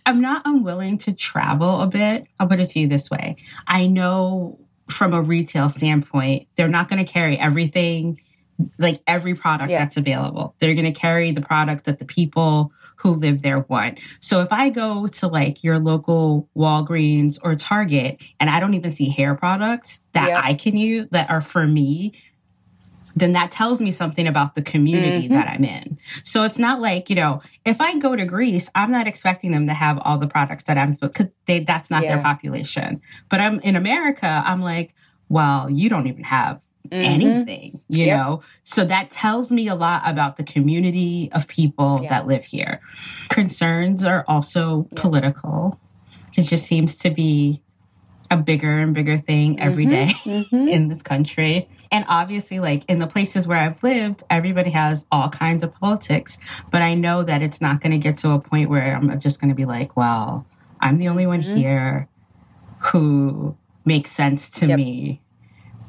I'm 0.06 0.20
not 0.20 0.42
unwilling 0.44 0.96
to 0.98 1.12
travel 1.12 1.80
a 1.80 1.86
bit. 1.86 2.26
I'll 2.40 2.46
put 2.46 2.60
it 2.60 2.70
to 2.70 2.80
you 2.80 2.86
this 2.88 3.10
way. 3.10 3.36
I 3.66 3.86
know 3.86 4.58
from 4.88 5.12
a 5.12 5.20
retail 5.22 5.68
standpoint, 5.68 6.46
they're 6.56 6.68
not 6.68 6.88
going 6.88 7.04
to 7.04 7.10
carry 7.10 7.38
everything, 7.38 8.20
like 8.78 9.02
every 9.06 9.34
product 9.34 9.70
Yeah. 9.70 9.78
that's 9.80 9.96
available. 9.96 10.54
They're 10.58 10.74
going 10.74 10.92
to 10.92 10.98
carry 10.98 11.30
the 11.32 11.40
product 11.40 11.84
that 11.84 11.98
the 11.98 12.04
people 12.04 12.72
who 12.96 13.12
live 13.14 13.42
there 13.42 13.60
want. 13.60 13.98
So 14.20 14.40
if 14.40 14.52
I 14.52 14.70
go 14.70 15.06
to 15.08 15.26
like 15.28 15.64
your 15.64 15.78
local 15.78 16.48
Walgreens 16.56 17.38
or 17.42 17.54
Target 17.56 18.22
and 18.38 18.48
I 18.48 18.60
don't 18.60 18.74
even 18.74 18.92
see 18.92 19.08
hair 19.08 19.34
products 19.34 20.00
that 20.12 20.28
Yeah. 20.28 20.40
I 20.42 20.54
can 20.54 20.76
use 20.76 21.08
that 21.10 21.28
are 21.30 21.40
for 21.40 21.66
me, 21.66 22.12
then 23.14 23.32
that 23.32 23.50
tells 23.50 23.78
me 23.80 23.90
something 23.90 24.26
about 24.26 24.54
the 24.54 24.62
community 24.62 25.28
Mhm. 25.28 25.34
that 25.34 25.48
I'm 25.48 25.64
in. 25.64 25.98
So 26.24 26.44
it's 26.44 26.58
not 26.58 26.80
like, 26.80 27.10
you 27.10 27.16
know, 27.16 27.42
if 27.64 27.78
I 27.80 27.98
go 27.98 28.16
to 28.16 28.24
Greece, 28.24 28.70
I'm 28.74 28.90
not 28.90 29.06
expecting 29.06 29.50
them 29.50 29.66
to 29.66 29.74
have 29.74 29.98
all 30.02 30.16
the 30.16 30.28
products 30.28 30.64
that 30.64 30.78
I'm 30.78 30.92
supposed 30.94 31.14
cuz 31.14 31.26
they 31.46 31.58
that's 31.58 31.90
not 31.90 32.02
their 32.02 32.22
population. 32.22 33.00
But 33.28 33.40
I'm 33.40 33.60
in 33.60 33.76
America, 33.76 34.42
I'm 34.46 34.62
like, 34.62 34.94
well, 35.28 35.70
you 35.70 35.88
don't 35.90 36.06
even 36.06 36.24
have 36.24 36.60
Mhm. 36.90 37.04
anything, 37.04 37.80
you 37.88 38.06
Yep. 38.06 38.18
know? 38.18 38.42
So 38.64 38.84
that 38.84 39.10
tells 39.10 39.50
me 39.50 39.68
a 39.68 39.74
lot 39.74 40.02
about 40.04 40.36
the 40.36 40.44
community 40.44 41.30
of 41.32 41.46
people 41.48 42.00
Yeah. 42.02 42.10
that 42.10 42.26
live 42.26 42.44
here. 42.44 42.80
Concerns 43.28 44.04
are 44.04 44.24
also 44.28 44.86
political. 44.94 45.78
It 46.36 46.42
just 46.42 46.64
seems 46.66 46.96
to 46.96 47.10
be 47.10 47.60
a 48.30 48.36
bigger 48.36 48.78
and 48.78 48.94
bigger 48.94 49.16
thing 49.18 49.60
every 49.60 49.84
day 49.86 50.12
Mm-hmm. 50.24 50.68
in 50.68 50.88
this 50.88 51.02
country. 51.02 51.68
And 51.90 52.06
obviously, 52.08 52.58
like 52.60 52.84
in 52.88 52.98
the 52.98 53.06
places 53.06 53.46
where 53.46 53.58
I've 53.58 53.82
lived, 53.82 54.22
everybody 54.30 54.70
has 54.70 55.04
all 55.12 55.28
kinds 55.28 55.62
of 55.62 55.74
politics. 55.74 56.38
But 56.70 56.80
I 56.82 56.94
know 56.94 57.22
that 57.22 57.42
it's 57.42 57.60
not 57.60 57.80
going 57.82 57.92
to 57.92 57.98
get 57.98 58.16
to 58.18 58.30
a 58.30 58.38
point 58.38 58.70
where 58.70 58.96
I'm 58.96 59.20
just 59.20 59.40
going 59.40 59.50
to 59.50 59.54
be 59.54 59.66
like, 59.66 59.94
well, 59.96 60.46
I'm 60.80 60.96
the 60.98 61.08
only 61.08 61.26
one 61.26 61.40
Mm-hmm. 61.42 61.56
here 61.56 62.08
who 62.78 63.56
makes 63.84 64.10
sense 64.10 64.50
to 64.52 64.66
Yep. 64.66 64.76
me. 64.78 65.20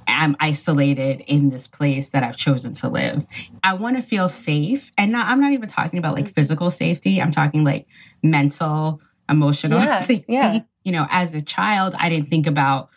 I'm 0.08 0.36
isolated 0.40 1.24
in 1.28 1.50
this 1.50 1.68
place 1.68 2.10
that 2.10 2.24
I've 2.24 2.38
chosen 2.38 2.74
to 2.76 2.90
live. 2.90 3.26
I 3.64 3.74
want 3.74 3.96
to 3.98 4.02
feel 4.02 4.30
safe. 4.30 4.92
And 4.98 5.12
not, 5.12 5.28
I'm 5.28 5.40
not 5.42 5.52
even 5.54 5.70
talking 5.70 6.00
about 6.00 6.16
like 6.16 6.26
mm. 6.26 6.34
physical 6.34 6.70
safety, 6.70 7.22
I'm 7.22 7.32
talking 7.32 7.64
like 7.64 7.88
mental, 8.22 9.02
emotional 9.30 9.80
Yeah, 9.80 10.00
safety. 10.00 10.34
yeah. 10.34 10.62
You 10.84 10.92
know, 10.92 11.08
as 11.10 11.34
a 11.36 11.42
child, 11.42 11.96
I 11.98 12.10
didn't 12.10 12.28
think 12.28 12.48
about 12.48 12.90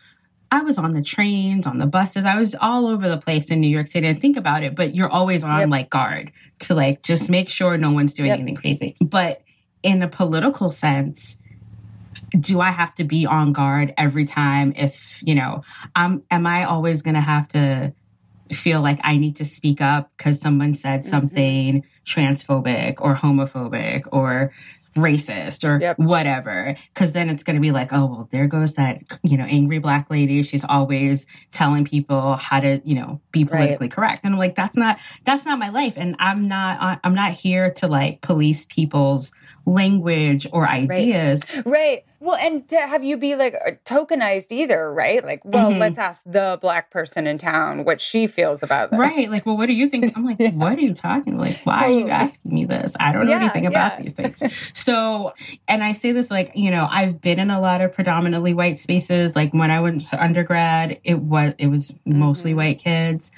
I 0.51 0.63
was 0.63 0.79
on 0.79 0.93
the 0.93 1.03
trains, 1.03 1.67
on 1.67 1.79
the 1.79 1.87
buses. 1.87 2.25
I 2.25 2.37
was 2.39 2.55
all 2.61 2.87
over 2.87 3.09
the 3.09 3.19
place 3.19 3.51
in 3.51 3.61
New 3.61 3.69
York 3.69 3.89
City. 3.89 4.07
And 4.07 4.19
think 4.19 4.37
about 4.37 4.63
it, 4.63 4.77
but 4.77 4.95
you're 4.95 5.09
always 5.09 5.43
on 5.43 5.59
Yep. 5.59 5.69
like 5.71 5.91
guard 5.91 6.31
to 6.61 6.75
like 6.75 7.03
just 7.03 7.29
make 7.29 7.49
sure 7.49 7.77
no 7.77 7.91
one's 7.91 8.15
doing 8.15 8.29
Yep. 8.29 8.39
anything 8.39 8.55
crazy. 8.55 8.97
But 9.01 9.43
in 9.83 10.03
a 10.03 10.09
political 10.09 10.71
sense, 10.71 11.37
do 12.39 12.61
I 12.61 12.71
have 12.71 12.95
to 12.97 13.05
be 13.05 13.27
on 13.27 13.53
guard 13.53 13.95
every 13.97 14.25
time 14.25 14.73
if, 14.77 15.21
you 15.23 15.35
know, 15.35 15.63
I'm 15.95 16.23
am 16.31 16.47
I 16.47 16.65
always 16.65 17.03
gonna 17.03 17.21
have 17.21 17.49
to 17.49 17.93
feel 18.53 18.81
like 18.81 19.01
I 19.03 19.17
need 19.17 19.37
to 19.37 19.45
speak 19.45 19.81
up 19.81 20.11
because 20.17 20.41
someone 20.41 20.73
said 20.75 21.01
Mm-hmm. 21.01 21.09
something 21.11 21.85
transphobic 22.07 22.97
or 23.01 23.15
homophobic 23.17 24.05
or 24.13 24.53
racist 24.97 25.63
or 25.63 25.79
Yep. 25.83 25.99
whatever 25.99 26.75
because 26.95 27.13
then 27.13 27.29
it's 27.29 27.43
going 27.43 27.57
to 27.57 27.61
be 27.61 27.71
like 27.71 27.93
oh 27.93 28.07
well 28.07 28.29
there 28.33 28.47
goes 28.47 28.75
that 28.75 29.03
you 29.23 29.37
know 29.37 29.45
angry 29.45 29.79
black 29.79 30.09
lady 30.11 30.43
she's 30.43 30.65
always 30.65 31.27
telling 31.53 31.85
people 31.85 32.37
how 32.37 32.61
to 32.61 32.81
you 32.83 32.95
know 32.95 33.21
be 33.31 33.45
Right. 33.45 33.51
politically 33.51 33.89
correct 33.91 34.25
and 34.25 34.33
i'm 34.33 34.39
like 34.39 34.55
that's 34.55 34.75
not 34.75 34.99
that's 35.27 35.45
not 35.45 35.59
my 35.59 35.69
life 35.69 35.95
and 35.99 36.17
i'm 36.19 36.49
not 36.49 36.99
i'm 37.05 37.15
not 37.15 37.33
here 37.33 37.73
to 37.73 37.89
like 37.89 38.23
police 38.23 38.65
people's 38.65 39.33
language 39.67 40.47
or 40.51 40.67
ideas 40.67 41.43
Right. 41.67 42.05
Well, 42.27 42.37
and 42.37 42.69
to 42.71 42.77
have 42.79 43.05
you 43.05 43.17
be 43.17 43.37
like 43.37 43.55
uh, 43.55 43.71
tokenized 43.85 44.51
either, 44.51 44.93
right? 44.93 45.25
Like, 45.25 45.45
well, 45.45 45.71
Mhm. 45.71 45.79
let's 45.79 45.97
ask 45.97 46.25
the 46.27 46.59
black 46.61 46.91
person 46.91 47.29
in 47.29 47.39
town 47.39 47.85
what 47.85 48.01
she 48.01 48.27
feels 48.27 48.65
about 48.65 48.91
that. 48.91 48.99
Right. 48.99 49.31
Like, 49.31 49.47
well, 49.47 49.57
what 49.57 49.67
do 49.67 49.73
you 49.75 49.89
think? 49.89 50.13
I'm 50.17 50.25
like, 50.25 50.41
what 50.55 50.77
are 50.77 50.81
you 50.81 50.93
talking? 50.93 51.39
Like, 51.39 51.61
why 51.63 51.85
are 51.85 51.91
you 51.91 52.09
asking 52.09 52.53
me 52.53 52.65
this? 52.65 52.97
I 52.99 53.13
don't 53.13 53.27
know 53.27 53.31
Yeah, 53.31 53.37
anything 53.43 53.67
about 53.67 53.93
yeah. 53.93 54.03
these 54.03 54.13
things. 54.15 54.43
So, 54.75 55.35
and 55.69 55.85
I 55.85 55.93
say 55.93 56.11
this 56.11 56.29
like, 56.29 56.51
you 56.57 56.73
know, 56.73 56.89
I've 56.91 57.21
been 57.21 57.39
in 57.39 57.51
a 57.51 57.61
lot 57.61 57.81
of 57.81 57.93
predominantly 57.93 58.55
white 58.55 58.79
spaces. 58.79 59.37
Like 59.37 59.55
when 59.55 59.71
I 59.71 59.79
went 59.81 60.09
to 60.09 60.21
undergrad, 60.21 60.99
it 61.05 61.21
was, 61.21 61.55
it 61.59 61.69
was 61.69 61.95
mostly 62.05 62.51
Mm-hmm. 62.51 62.59
white 62.59 62.79
kids, 62.81 63.31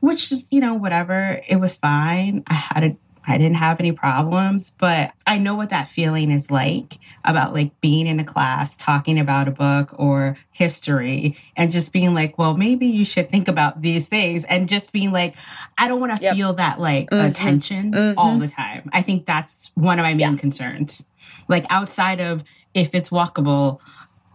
which 0.00 0.30
is, 0.30 0.46
you 0.50 0.60
know, 0.60 0.74
whatever. 0.74 1.40
It 1.48 1.56
was 1.56 1.74
fine. 1.74 2.42
I 2.46 2.52
had 2.54 2.84
a, 2.84 2.96
I 3.26 3.38
didn't 3.38 3.56
have 3.56 3.78
any 3.80 3.92
problems, 3.92 4.70
but 4.70 5.12
I 5.26 5.38
know 5.38 5.54
what 5.54 5.70
that 5.70 5.88
feeling 5.88 6.30
is 6.30 6.50
like 6.50 6.98
about 7.24 7.52
like 7.52 7.78
being 7.80 8.06
in 8.06 8.18
a 8.18 8.24
class 8.24 8.76
talking 8.76 9.18
about 9.18 9.46
a 9.46 9.50
book 9.50 9.94
or 9.98 10.36
history 10.50 11.36
and 11.56 11.70
just 11.70 11.92
being 11.92 12.14
like, 12.14 12.38
well, 12.38 12.56
maybe 12.56 12.86
you 12.86 13.04
should 13.04 13.28
think 13.28 13.46
about 13.46 13.82
these 13.82 14.06
things 14.06 14.44
and 14.44 14.68
just 14.68 14.90
being 14.92 15.12
like, 15.12 15.34
I 15.78 15.86
don't 15.86 16.00
want 16.00 16.16
to 16.16 16.22
Yep. 16.22 16.34
feel 16.34 16.52
that 16.54 16.80
like 16.80 17.10
Mhm. 17.10 17.28
attention 17.28 17.92
Mhm. 17.92 18.14
all 18.16 18.38
the 18.38 18.48
time. 18.48 18.88
I 18.92 19.02
think 19.02 19.26
that's 19.26 19.70
one 19.74 19.98
of 19.98 20.02
my 20.04 20.14
main 20.14 20.32
Yeah. 20.32 20.36
concerns. 20.36 21.04
Like 21.46 21.66
outside 21.70 22.20
of 22.20 22.42
if 22.74 22.94
it's 22.94 23.10
walkable, 23.10 23.78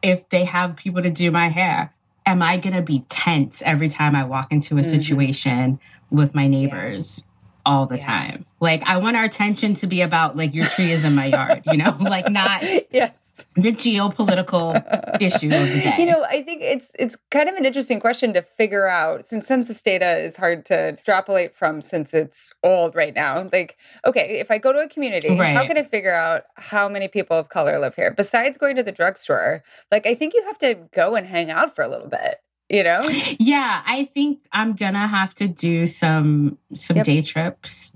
if 0.03 0.29
they 0.29 0.45
have 0.45 0.75
people 0.75 1.01
to 1.01 1.09
do 1.09 1.31
my 1.31 1.47
hair, 1.47 1.91
am 2.25 2.41
I 2.43 2.57
going 2.57 2.75
to 2.75 2.81
be 2.81 2.99
tense 3.09 3.61
every 3.65 3.89
time 3.89 4.15
I 4.15 4.23
walk 4.23 4.51
into 4.51 4.77
a 4.77 4.81
Mm-hmm. 4.81 4.89
situation 4.89 5.79
with 6.11 6.35
my 6.35 6.47
neighbors? 6.47 7.23
All 7.65 7.85
the 7.87 7.97
time. 7.97 8.45
Like, 8.59 8.83
I 8.83 8.97
want 8.97 9.17
our 9.17 9.23
attention 9.23 9.73
to 9.75 9.87
be 9.87 10.01
about, 10.01 10.35
like, 10.37 10.53
your 10.53 10.65
tree 10.65 10.91
is 10.91 11.03
in 11.03 11.15
my 11.15 11.25
yard, 11.25 11.63
you 11.65 11.77
know, 11.77 11.97
like, 11.99 12.29
not 12.29 12.61
Yes. 12.91 13.15
the 13.55 13.71
geopolitical 13.71 14.75
issue 15.21 15.47
of 15.47 15.67
the 15.69 15.81
day. 15.81 15.95
You 15.97 16.05
know, 16.05 16.23
I 16.23 16.41
think 16.43 16.61
it's 16.61 16.91
it's 16.97 17.17
kind 17.31 17.49
of 17.49 17.55
an 17.55 17.65
interesting 17.65 17.99
question 17.99 18.33
to 18.33 18.41
figure 18.41 18.87
out 18.87 19.25
since 19.25 19.47
census 19.47 19.81
data 19.81 20.17
is 20.17 20.37
hard 20.37 20.65
to 20.65 20.73
extrapolate 20.89 21.55
from 21.55 21.81
since 21.81 22.13
it's 22.13 22.53
old 22.63 22.95
right 22.95 23.13
now. 23.15 23.49
Like, 23.51 23.77
okay, 24.05 24.39
if 24.39 24.51
I 24.51 24.57
go 24.57 24.71
to 24.71 24.79
a 24.79 24.87
community, 24.87 25.35
how 25.35 25.65
can 25.67 25.77
I 25.77 25.83
figure 25.83 26.13
out 26.13 26.43
how 26.55 26.87
many 26.87 27.07
people 27.07 27.37
of 27.37 27.49
color 27.49 27.79
live 27.79 27.95
here 27.95 28.13
besides 28.15 28.57
going 28.57 28.75
to 28.77 28.83
the 28.83 28.91
drugstore? 28.91 29.63
Like, 29.91 30.05
I 30.05 30.15
think 30.15 30.33
you 30.33 30.43
have 30.45 30.57
to 30.59 30.75
go 30.93 31.15
and 31.15 31.25
hang 31.27 31.49
out 31.51 31.75
for 31.75 31.81
a 31.83 31.87
little 31.87 32.09
bit. 32.09 32.37
You 32.69 32.83
know? 32.83 33.01
Yeah, 33.39 33.81
I 33.85 34.05
think 34.05 34.39
I'm 34.51 34.73
gonna 34.73 35.05
have 35.07 35.35
to 35.35 35.47
do 35.47 35.85
some 35.85 36.57
some 36.73 36.97
Yep. 36.97 37.05
day 37.05 37.21
trips. 37.21 37.95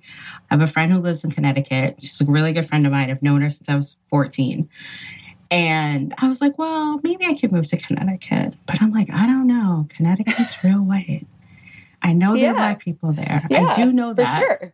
I 0.49 0.53
have 0.53 0.61
a 0.61 0.67
friend 0.67 0.91
who 0.91 0.99
lives 0.99 1.23
in 1.23 1.31
Connecticut. 1.31 1.97
She's 2.01 2.21
a 2.21 2.25
really 2.25 2.53
good 2.53 2.67
friend 2.67 2.85
of 2.85 2.91
mine. 2.91 3.09
I've 3.09 3.23
known 3.23 3.41
her 3.41 3.49
since 3.49 3.67
I 3.67 3.75
was 3.75 3.97
14. 4.09 4.69
And 5.51 6.13
I 6.19 6.27
was 6.27 6.41
like, 6.41 6.59
well, 6.59 6.99
maybe 7.03 7.25
I 7.25 7.33
could 7.33 7.51
move 7.51 7.65
to 7.67 7.77
Connecticut. 7.77 8.53
But 8.67 8.81
I'm 8.81 8.91
like, 8.91 9.09
I 9.11 9.25
don't 9.25 9.47
know. 9.47 9.87
Connecticut's 9.89 10.63
real 10.63 10.83
white. 10.83 11.25
I 12.03 12.13
know 12.13 12.33
there 12.35 12.43
Yeah. 12.43 12.51
are 12.51 12.55
black 12.55 12.79
people 12.79 13.11
there. 13.13 13.47
Yeah, 13.49 13.65
I 13.69 13.75
do 13.75 13.91
know 13.91 14.13
that. 14.13 14.39
sure. 14.39 14.73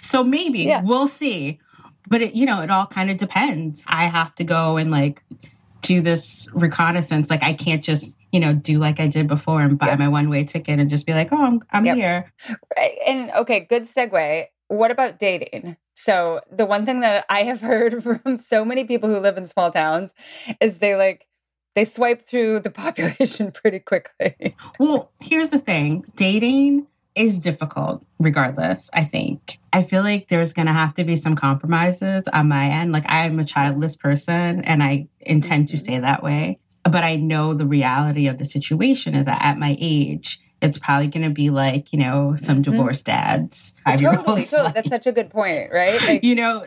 So 0.00 0.24
maybe 0.24 0.60
Yeah. 0.64 0.82
we'll 0.82 1.06
see. 1.06 1.60
But 2.08 2.20
it, 2.22 2.34
you 2.34 2.46
know, 2.46 2.60
it 2.62 2.70
all 2.70 2.86
kind 2.86 3.10
of 3.10 3.16
depends. 3.16 3.84
I 3.86 4.06
have 4.06 4.34
to 4.36 4.44
go 4.44 4.76
and 4.76 4.90
like 4.90 5.22
do 5.82 6.00
this 6.00 6.48
reconnaissance. 6.52 7.30
Like 7.30 7.44
I 7.44 7.52
can't 7.52 7.82
just, 7.82 8.15
you 8.32 8.40
know, 8.40 8.54
do 8.54 8.78
like 8.78 9.00
I 9.00 9.06
did 9.06 9.28
before 9.28 9.62
and 9.62 9.78
buy 9.78 9.88
Yep. 9.88 9.98
my 9.98 10.08
one 10.08 10.28
way 10.28 10.44
ticket 10.44 10.78
and 10.78 10.90
just 10.90 11.06
be 11.06 11.14
like, 11.14 11.32
oh, 11.32 11.42
I'm, 11.42 11.60
I'm 11.70 11.86
Yep. 11.86 11.96
here. 11.96 12.32
And 13.06 13.30
okay, 13.32 13.60
good 13.60 13.84
segue. 13.84 14.46
What 14.68 14.90
about 14.90 15.18
dating? 15.18 15.76
So 15.94 16.40
the 16.50 16.66
one 16.66 16.84
thing 16.84 17.00
that 17.00 17.24
I 17.28 17.44
have 17.44 17.60
heard 17.62 18.02
from 18.02 18.38
so 18.38 18.64
many 18.64 18.84
people 18.84 19.08
who 19.08 19.20
live 19.20 19.36
in 19.36 19.46
small 19.46 19.70
towns 19.70 20.12
is 20.60 20.78
they 20.78 20.96
like 20.96 21.26
they 21.74 21.84
swipe 21.84 22.22
through 22.22 22.60
the 22.60 22.70
population 22.84 23.52
pretty 23.52 23.78
quickly. 23.78 24.56
Well, 24.78 25.12
here's 25.20 25.50
the 25.50 25.58
thing 25.58 26.04
dating 26.16 26.86
is 27.16 27.40
difficult 27.40 28.04
regardless, 28.20 28.90
I 28.92 29.04
think. 29.04 29.58
I 29.72 29.82
feel 29.82 30.02
like 30.02 30.28
there's 30.28 30.52
going 30.52 30.66
to 30.66 30.72
have 30.72 30.94
to 30.94 31.04
be 31.04 31.16
some 31.16 31.34
compromises 31.34 32.24
on 32.32 32.48
my 32.48 32.66
end. 32.66 32.92
Like, 32.92 33.08
I 33.08 33.24
am 33.24 33.38
a 33.38 33.44
childless 33.44 33.96
person 33.96 34.62
and 34.64 34.82
I 34.82 35.08
intend 35.20 35.68
to 35.68 35.76
mm-hmm. 35.76 35.84
stay 35.84 35.98
that 35.98 36.22
way. 36.22 36.60
But 36.90 37.04
I 37.04 37.16
know 37.16 37.54
the 37.54 37.66
reality 37.66 38.26
of 38.28 38.38
the 38.38 38.44
situation 38.44 39.14
is 39.14 39.24
that 39.26 39.42
at 39.42 39.58
my 39.58 39.76
age, 39.80 40.38
it's 40.62 40.78
probably 40.78 41.08
going 41.08 41.24
to 41.24 41.30
be 41.34 41.50
like, 41.50 41.92
you 41.92 41.98
know, 41.98 42.36
some 42.38 42.62
divorced 42.62 43.06
dads. 43.06 43.74
totally, 43.86 44.44
totally. 44.44 44.46
like- 44.64 44.74
That's 44.74 44.88
such 44.88 45.06
a 45.06 45.12
good 45.12 45.30
point, 45.30 45.70
right? 45.72 46.00
Like, 46.02 46.24
you 46.24 46.34
know, 46.34 46.66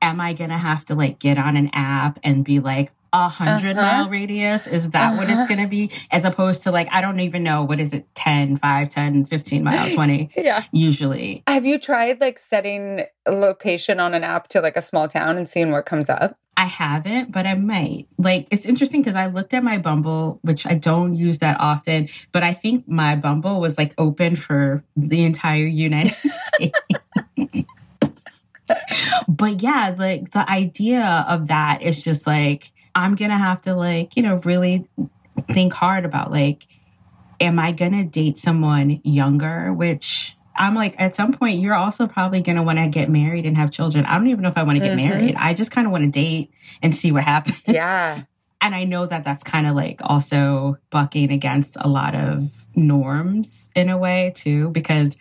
am 0.00 0.20
I 0.20 0.32
gonna 0.32 0.58
have 0.58 0.84
to 0.86 0.96
like 0.96 1.20
get 1.20 1.38
on 1.38 1.56
an 1.56 1.70
app 1.72 2.18
and 2.24 2.44
be 2.44 2.58
like 2.58 2.90
a 3.12 3.28
100 3.28 3.76
Uh-huh. 3.78 3.80
mile 3.80 4.08
radius? 4.10 4.66
Is 4.66 4.90
that 4.90 5.16
what 5.16 5.24
it's 5.30 5.34
Uh-huh. 5.34 5.46
gonna 5.46 5.68
be? 5.68 5.92
As 6.10 6.24
opposed 6.24 6.64
to 6.64 6.72
like, 6.72 6.88
I 6.90 7.00
don't 7.00 7.20
even 7.20 7.44
know, 7.44 7.62
what 7.62 7.78
is 7.78 7.92
it, 7.92 8.12
10, 8.16 8.56
5, 8.56 8.88
10, 8.88 9.24
15 9.26 9.62
miles, 9.62 9.94
20, 9.94 10.30
yeah. 10.36 10.64
usually. 10.72 11.44
Have 11.46 11.64
you 11.64 11.78
tried 11.78 12.20
like 12.20 12.40
setting 12.40 13.02
location 13.28 14.00
on 14.00 14.14
an 14.14 14.24
app 14.24 14.48
to 14.48 14.60
like 14.60 14.76
a 14.76 14.82
small 14.82 15.06
town 15.06 15.36
and 15.38 15.48
seeing 15.48 15.70
what 15.70 15.86
comes 15.86 16.08
up? 16.08 16.36
I 16.62 16.66
haven't, 16.66 17.32
but 17.32 17.44
I 17.44 17.56
might. 17.56 18.06
Like, 18.18 18.46
it's 18.52 18.66
interesting 18.66 19.02
because 19.02 19.16
I 19.16 19.26
looked 19.26 19.52
at 19.52 19.64
my 19.64 19.78
Bumble, 19.78 20.38
which 20.42 20.64
I 20.64 20.74
don't 20.74 21.16
use 21.16 21.38
that 21.38 21.58
often, 21.58 22.08
but 22.30 22.44
I 22.44 22.52
think 22.52 22.86
my 22.86 23.16
Bumble 23.16 23.60
was 23.60 23.76
like 23.76 23.94
open 23.98 24.36
for 24.36 24.84
the 24.96 25.24
entire 25.24 25.66
United 25.66 26.14
States. 26.14 26.78
but 29.28 29.60
yeah, 29.60 29.92
like 29.98 30.30
the 30.30 30.48
idea 30.48 31.26
of 31.28 31.48
that 31.48 31.82
is 31.82 32.00
just 32.00 32.28
like, 32.28 32.70
I'm 32.94 33.16
going 33.16 33.32
to 33.32 33.36
have 33.36 33.62
to 33.62 33.74
like, 33.74 34.16
you 34.16 34.22
know, 34.22 34.36
really 34.44 34.86
think 35.50 35.72
hard 35.72 36.04
about 36.04 36.30
like, 36.30 36.68
am 37.40 37.58
I 37.58 37.72
going 37.72 37.92
to 37.92 38.04
date 38.04 38.38
someone 38.38 39.00
younger? 39.02 39.72
Which 39.72 40.36
I'm 40.56 40.74
like, 40.74 40.94
at 40.98 41.14
some 41.14 41.32
point, 41.32 41.60
you're 41.60 41.74
also 41.74 42.06
probably 42.06 42.42
going 42.42 42.56
to 42.56 42.62
want 42.62 42.78
to 42.78 42.88
get 42.88 43.08
married 43.08 43.46
and 43.46 43.56
have 43.56 43.70
children. 43.70 44.04
I 44.04 44.18
don't 44.18 44.28
even 44.28 44.42
know 44.42 44.48
if 44.48 44.58
I 44.58 44.62
want 44.64 44.76
to 44.76 44.84
get 44.84 44.92
Mhm. 44.92 44.96
married. 45.08 45.34
I 45.36 45.54
just 45.54 45.70
kind 45.70 45.86
of 45.86 45.92
want 45.92 46.04
to 46.04 46.10
date 46.10 46.52
and 46.82 46.94
see 46.94 47.12
what 47.12 47.24
happens. 47.24 47.56
Yeah. 47.66 48.18
And 48.64 48.76
I 48.76 48.84
know 48.84 49.06
that 49.06 49.24
that's 49.24 49.42
kind 49.42 49.66
of 49.66 49.74
like 49.74 50.00
also 50.04 50.76
bucking 50.90 51.32
against 51.32 51.76
a 51.80 51.88
lot 51.88 52.14
of 52.14 52.64
norms 52.76 53.68
in 53.74 53.88
a 53.88 53.98
way 53.98 54.32
too, 54.36 54.70
because 54.70 55.16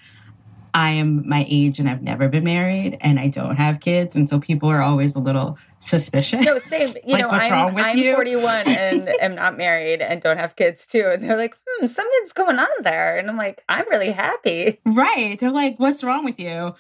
I 0.74 0.92
am 0.92 1.28
my 1.28 1.46
age 1.50 1.80
and 1.80 1.90
I've 1.90 2.02
never 2.02 2.30
been 2.30 2.44
married 2.44 2.98
and 3.02 3.20
I 3.20 3.28
don't 3.28 3.56
have 3.58 3.80
kids. 3.80 4.16
And 4.16 4.30
so 4.30 4.40
people 4.40 4.70
are 4.70 4.82
always 4.82 5.16
a 5.16 5.20
little 5.20 5.58
suspicious. 5.80 6.46
No, 6.46 6.58
same. 6.60 6.90
You 7.06 7.14
Like, 7.14 7.22
know, 7.22 7.28
what's 7.30 7.46
I'm, 7.46 7.52
wrong 7.52 7.74
with 7.74 7.84
I'm 7.86 7.98
you? 7.98 8.14
41 8.14 8.50
and 8.68 9.10
am 9.22 9.36
not 9.36 9.58
married 9.58 10.02
and 10.02 10.22
don't 10.22 10.38
have 10.38 10.56
kids 10.56 10.86
too. 10.86 11.10
And 11.12 11.24
they're 11.24 11.38
like, 11.38 11.56
hmm, 11.68 11.88
something's 11.88 12.34
going 12.34 12.60
on 12.60 12.68
there. 12.82 13.18
And 13.18 13.30
I'm 13.30 13.38
like, 13.38 13.64
I'm 13.68 13.88
really 13.90 14.12
happy. 14.12 14.80
Right. 14.86 15.38
They're 15.40 15.52
like, 15.52 15.80
what's 15.80 16.04
wrong 16.04 16.24
with 16.24 16.40
you? 16.40 16.76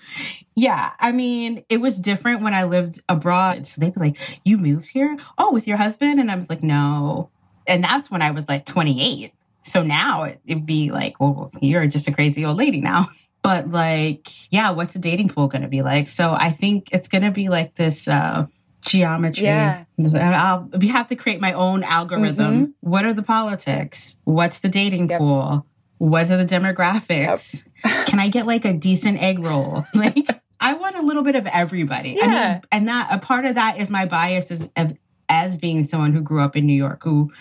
Yeah. 0.55 0.91
I 0.99 1.11
mean, 1.11 1.65
it 1.69 1.77
was 1.81 1.97
different 1.97 2.41
when 2.41 2.53
I 2.53 2.63
lived 2.63 3.01
abroad. 3.09 3.67
So 3.67 3.81
they'd 3.81 3.93
be 3.93 3.99
like, 3.99 4.41
you 4.45 4.57
moved 4.57 4.89
here? 4.89 5.17
Oh, 5.37 5.51
with 5.51 5.67
your 5.67 5.77
husband? 5.77 6.19
And 6.19 6.31
I 6.31 6.35
was 6.35 6.49
like, 6.49 6.63
no. 6.63 7.29
And 7.67 7.83
that's 7.83 8.09
when 8.09 8.21
I 8.21 8.31
was 8.31 8.47
like 8.47 8.65
28. 8.65 9.33
So 9.63 9.83
now 9.83 10.23
it, 10.23 10.39
it'd 10.45 10.65
be 10.65 10.91
like, 10.91 11.19
well, 11.19 11.51
you're 11.61 11.85
just 11.87 12.07
a 12.07 12.11
crazy 12.11 12.45
old 12.45 12.57
lady 12.57 12.79
now. 12.81 13.07
But 13.43 13.69
like, 13.69 14.51
yeah, 14.51 14.71
what's 14.71 14.93
the 14.93 14.99
dating 14.99 15.29
pool 15.29 15.47
going 15.47 15.63
to 15.63 15.67
be 15.67 15.81
like? 15.81 16.07
So 16.07 16.33
I 16.33 16.51
think 16.51 16.89
it's 16.91 17.07
going 17.07 17.23
to 17.23 17.31
be 17.31 17.49
like 17.49 17.75
this, 17.75 18.07
uh, 18.07 18.45
geometry. 18.85 19.45
Yeah. 19.45 19.85
I'll 19.99 20.69
we 20.79 20.87
have 20.87 21.07
to 21.09 21.15
create 21.15 21.39
my 21.39 21.53
own 21.53 21.83
algorithm. 21.83 22.73
What 22.81 23.05
are 23.05 23.13
the 23.13 23.21
politics? 23.23 24.15
What's 24.23 24.59
the 24.59 24.69
dating 24.69 25.09
Yep. 25.09 25.19
pool? 25.19 25.65
What 25.99 26.31
are 26.31 26.37
the 26.37 26.45
demographics? 26.45 27.63
Can 28.07 28.19
I 28.19 28.29
get 28.29 28.47
like 28.47 28.65
a 28.65 28.73
decent 28.73 29.21
egg 29.21 29.39
roll? 29.39 29.85
Like 29.93 30.17
I 30.59 30.73
want 30.73 30.95
a 30.95 31.01
little 31.01 31.23
bit 31.23 31.35
of 31.35 31.45
everybody. 31.47 32.19
I 32.21 32.25
Yeah. 32.25 32.51
mean, 32.53 32.61
and 32.71 32.87
that 32.87 33.09
a 33.11 33.17
part 33.19 33.45
of 33.45 33.55
that 33.55 33.77
is 33.79 33.89
my 33.89 34.05
bias 34.05 34.51
is 34.51 34.69
of, 34.75 34.93
as 35.29 35.57
being 35.57 35.83
someone 35.83 36.13
who 36.13 36.21
grew 36.21 36.41
up 36.43 36.55
in 36.55 36.65
New 36.67 36.73
York, 36.73 37.03
who 37.03 37.31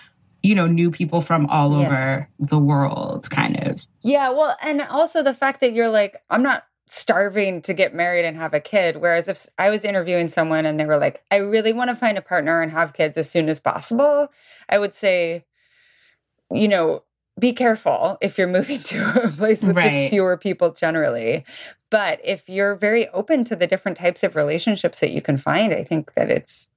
you 0.42 0.54
know, 0.54 0.66
new 0.66 0.90
people 0.90 1.20
from 1.20 1.46
all 1.46 1.72
Yeah. 1.78 1.86
over 1.86 2.28
the 2.38 2.58
world, 2.58 3.28
kind 3.30 3.56
of. 3.66 3.80
Yeah, 4.02 4.30
well, 4.30 4.56
and 4.62 4.80
also 4.82 5.22
the 5.22 5.34
fact 5.34 5.60
that 5.60 5.72
you're 5.72 5.88
like, 5.90 6.16
I'm 6.30 6.42
not 6.42 6.64
starving 6.88 7.62
to 7.62 7.72
get 7.74 7.94
married 7.94 8.24
and 8.24 8.36
have 8.36 8.52
a 8.54 8.58
kid. 8.60 8.96
Whereas 8.96 9.28
if 9.28 9.46
I 9.58 9.70
was 9.70 9.84
interviewing 9.84 10.28
someone 10.28 10.66
and 10.66 10.80
they 10.80 10.86
were 10.86 10.96
like, 10.96 11.22
I 11.30 11.36
really 11.36 11.72
want 11.72 11.90
to 11.90 11.94
find 11.96 12.18
a 12.18 12.22
partner 12.22 12.60
and 12.62 12.72
have 12.72 12.94
kids 12.94 13.16
as 13.16 13.30
soon 13.30 13.48
as 13.48 13.60
possible, 13.60 14.28
I 14.68 14.78
would 14.78 14.94
say, 14.94 15.44
you 16.50 16.66
know, 16.68 17.04
be 17.38 17.52
careful 17.52 18.18
if 18.20 18.38
you're 18.38 18.48
moving 18.48 18.82
to 18.84 19.24
a 19.24 19.28
place 19.28 19.62
with 19.62 19.76
Right. 19.76 19.84
just 19.84 20.10
fewer 20.10 20.36
people 20.36 20.72
generally. 20.72 21.44
But 21.90 22.20
if 22.24 22.48
you're 22.48 22.74
very 22.76 23.08
open 23.10 23.44
to 23.44 23.56
the 23.56 23.66
different 23.66 23.98
types 23.98 24.22
of 24.24 24.34
relationships 24.34 25.00
that 25.00 25.10
you 25.10 25.20
can 25.20 25.36
find, 25.36 25.72
I 25.74 25.84
think 25.84 26.14
that 26.14 26.30
it's 26.30 26.69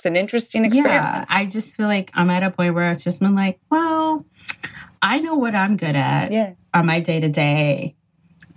it's 0.00 0.06
an 0.06 0.16
interesting 0.16 0.64
experiment. 0.64 0.94
Yeah, 0.94 1.24
I 1.28 1.44
just 1.44 1.76
feel 1.76 1.86
like 1.86 2.10
I'm 2.14 2.30
at 2.30 2.42
a 2.42 2.50
point 2.50 2.74
where 2.74 2.90
it's 2.90 3.04
just 3.04 3.20
been 3.20 3.34
like, 3.34 3.60
well, 3.70 4.24
I 5.02 5.18
know 5.18 5.34
what 5.34 5.54
I'm 5.54 5.76
good 5.76 5.94
at 5.94 6.32
Yeah. 6.32 6.54
on 6.72 6.86
my 6.86 7.00
day 7.00 7.20
to 7.20 7.28
day. 7.28 7.96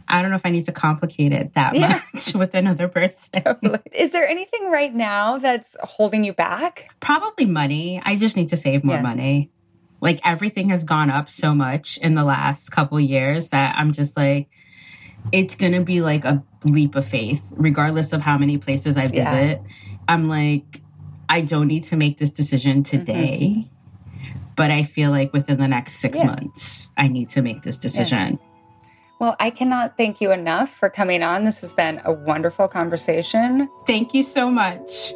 I 0.08 0.21
don't 0.21 0.32
know 0.32 0.38
if 0.38 0.45
I 0.45 0.51
need 0.51 0.63
to 0.67 0.71
complicate 0.71 1.34
it 1.34 1.53
that 1.56 1.75
Yeah. 1.75 1.99
much 2.13 2.34
with 2.36 2.56
another 2.56 2.88
person. 2.88 3.82
Is 3.91 4.13
there 4.13 4.25
anything 4.25 4.71
right 4.71 4.95
now 4.95 5.38
that's 5.38 5.75
holding 5.84 6.23
you 6.23 6.32
back? 6.32 6.89
Probably 7.01 7.43
money. 7.45 8.01
I 8.06 8.15
just 8.15 8.38
need 8.38 8.47
to 8.51 8.58
save 8.58 8.86
more 8.86 8.95
Yeah. 8.95 9.01
money. 9.01 9.51
Like 9.99 10.21
everything 10.25 10.69
has 10.69 10.86
gone 10.86 11.10
up 11.10 11.27
so 11.29 11.53
much 11.53 11.97
in 11.97 12.15
the 12.15 12.23
last 12.23 12.69
couple 12.71 13.01
years 13.01 13.49
that 13.49 13.75
I'm 13.77 13.91
just 13.91 14.15
like, 14.15 14.47
it's 15.34 15.56
gonna 15.56 15.82
be 15.82 15.99
like 15.99 16.23
a 16.23 16.41
leap 16.63 16.95
of 16.95 17.06
faith, 17.06 17.51
regardless 17.58 18.13
of 18.13 18.21
how 18.21 18.38
many 18.38 18.58
places 18.58 18.95
I 18.95 19.08
Yeah. 19.12 19.29
visit. 19.29 19.62
I'm 20.08 20.29
like, 20.29 20.79
I 21.30 21.42
don't 21.42 21.68
need 21.68 21.86
to 21.86 21.96
make 21.96 22.18
this 22.18 22.32
decision 22.32 22.84
mm-hmm. 22.84 22.98
today, 22.98 23.68
but 24.56 24.72
I 24.72 24.84
feel 24.84 25.12
like 25.12 25.34
within 25.34 25.58
the 25.58 25.68
next 25.68 25.96
six 25.96 26.18
Yeah. 26.18 26.28
months, 26.28 26.92
I 26.98 27.08
need 27.08 27.30
to 27.30 27.42
make 27.42 27.64
this 27.64 27.78
decision. 27.78 28.40
Well, 29.20 29.36
I 29.40 29.52
cannot 29.52 29.96
thank 29.96 30.20
you 30.20 30.32
enough 30.32 30.70
for 30.70 30.90
coming 30.90 31.24
on. 31.24 31.46
This 31.46 31.62
has 31.62 31.74
been 31.74 32.02
a 32.04 32.12
wonderful 32.12 32.68
conversation. 32.68 33.70
Thank 33.88 34.14
you 34.14 34.24
so 34.24 34.52
much. 34.52 35.14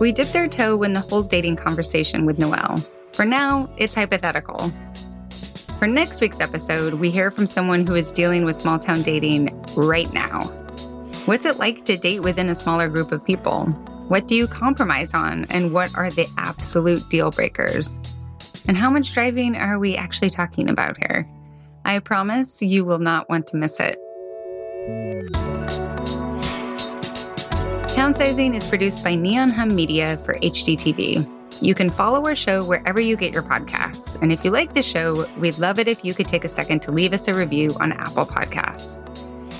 We 0.00 0.12
dipped 0.12 0.34
our 0.34 0.48
toe 0.48 0.82
in 0.82 0.94
the 0.94 1.00
whole 1.00 1.22
dating 1.22 1.56
conversation 1.56 2.26
with 2.26 2.38
Noelle. 2.38 2.84
For 3.12 3.24
now, 3.24 3.70
it's 3.76 3.94
hypothetical. 3.94 4.72
For 5.78 5.86
next 5.86 6.20
week's 6.20 6.40
episode, 6.40 6.94
we 6.94 7.10
hear 7.10 7.30
from 7.30 7.46
someone 7.46 7.86
who 7.86 7.94
is 7.94 8.12
dealing 8.12 8.44
with 8.44 8.56
small 8.56 8.78
town 8.78 9.02
dating 9.02 9.48
right 9.76 10.12
now. 10.12 10.50
What's 11.26 11.44
it 11.44 11.58
like 11.58 11.84
to 11.84 11.98
date 11.98 12.20
within 12.20 12.48
a 12.48 12.54
smaller 12.54 12.88
group 12.88 13.12
of 13.12 13.24
people? 13.24 13.66
What 14.08 14.26
do 14.26 14.34
you 14.34 14.48
compromise 14.48 15.12
on, 15.12 15.44
and 15.50 15.72
what 15.72 15.94
are 15.94 16.10
the 16.10 16.26
absolute 16.38 17.08
deal 17.10 17.30
breakers? 17.30 17.98
And 18.66 18.76
how 18.76 18.88
much 18.90 19.12
driving 19.12 19.54
are 19.54 19.78
we 19.78 19.96
actually 19.96 20.30
talking 20.30 20.68
about 20.68 20.96
here? 20.96 21.28
I 21.84 21.98
promise 21.98 22.62
you 22.62 22.84
will 22.84 22.98
not 22.98 23.28
want 23.28 23.46
to 23.48 23.56
miss 23.56 23.78
it. 23.80 23.98
Townsizing 27.94 28.56
is 28.56 28.66
produced 28.66 29.04
by 29.04 29.14
Neon 29.14 29.50
Hum 29.50 29.74
Media 29.74 30.16
for 30.24 30.38
HGTV. 30.38 31.28
You 31.60 31.74
can 31.74 31.90
follow 31.90 32.24
our 32.26 32.34
show 32.34 32.64
wherever 32.64 32.98
you 32.98 33.16
get 33.16 33.34
your 33.34 33.42
podcasts. 33.42 34.20
And 34.22 34.32
if 34.32 34.42
you 34.42 34.50
like 34.50 34.72
the 34.72 34.82
show, 34.82 35.28
we'd 35.36 35.58
love 35.58 35.78
it 35.78 35.86
if 35.86 36.02
you 36.02 36.14
could 36.14 36.26
take 36.26 36.44
a 36.44 36.48
second 36.48 36.80
to 36.82 36.90
leave 36.90 37.12
us 37.12 37.28
a 37.28 37.34
review 37.34 37.76
on 37.78 37.92
Apple 37.92 38.24
Podcasts. 38.24 39.06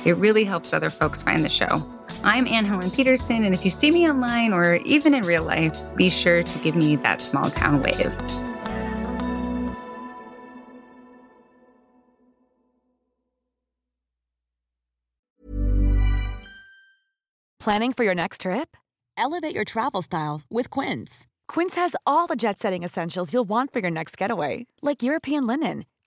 It 0.05 0.17
really 0.17 0.45
helps 0.45 0.73
other 0.73 0.91
folks 0.91 1.23
find 1.23 1.45
the 1.45 1.49
show. 1.49 1.87
I'm 2.23 2.47
Anne 2.47 2.65
Helen 2.65 2.91
Petersen, 2.91 3.45
and 3.45 3.55
if 3.55 3.65
you 3.65 3.71
see 3.71 3.91
me 3.91 4.09
online 4.09 4.53
or 4.53 4.77
even 4.77 5.15
in 5.15 5.25
real 5.25 5.43
life, 5.43 5.79
be 5.97 6.11
sure 6.11 6.43
to 6.43 6.59
give 6.59 6.75
me 6.77 6.97
that 6.97 7.21
small 7.21 7.51
town 7.51 7.83
wave. 7.83 8.15
Planning 17.59 17.93
for 17.93 18.05
your 18.05 18.15
next 18.15 18.41
trip? 18.41 18.75
Elevate 19.19 19.55
your 19.55 19.65
travel 19.65 20.01
style 20.01 20.41
with 20.51 20.71
Quince. 20.71 21.27
Quince 21.47 21.77
has 21.77 21.95
all 22.07 22.27
the 22.27 22.37
jet 22.37 22.59
setting 22.59 22.83
essentials 22.83 23.35
you'll 23.35 23.45
want 23.49 23.71
for 23.71 23.81
your 23.81 23.91
next 23.91 24.17
getaway, 24.17 24.67
like 24.81 25.03
European 25.03 25.47
linen, 25.47 25.85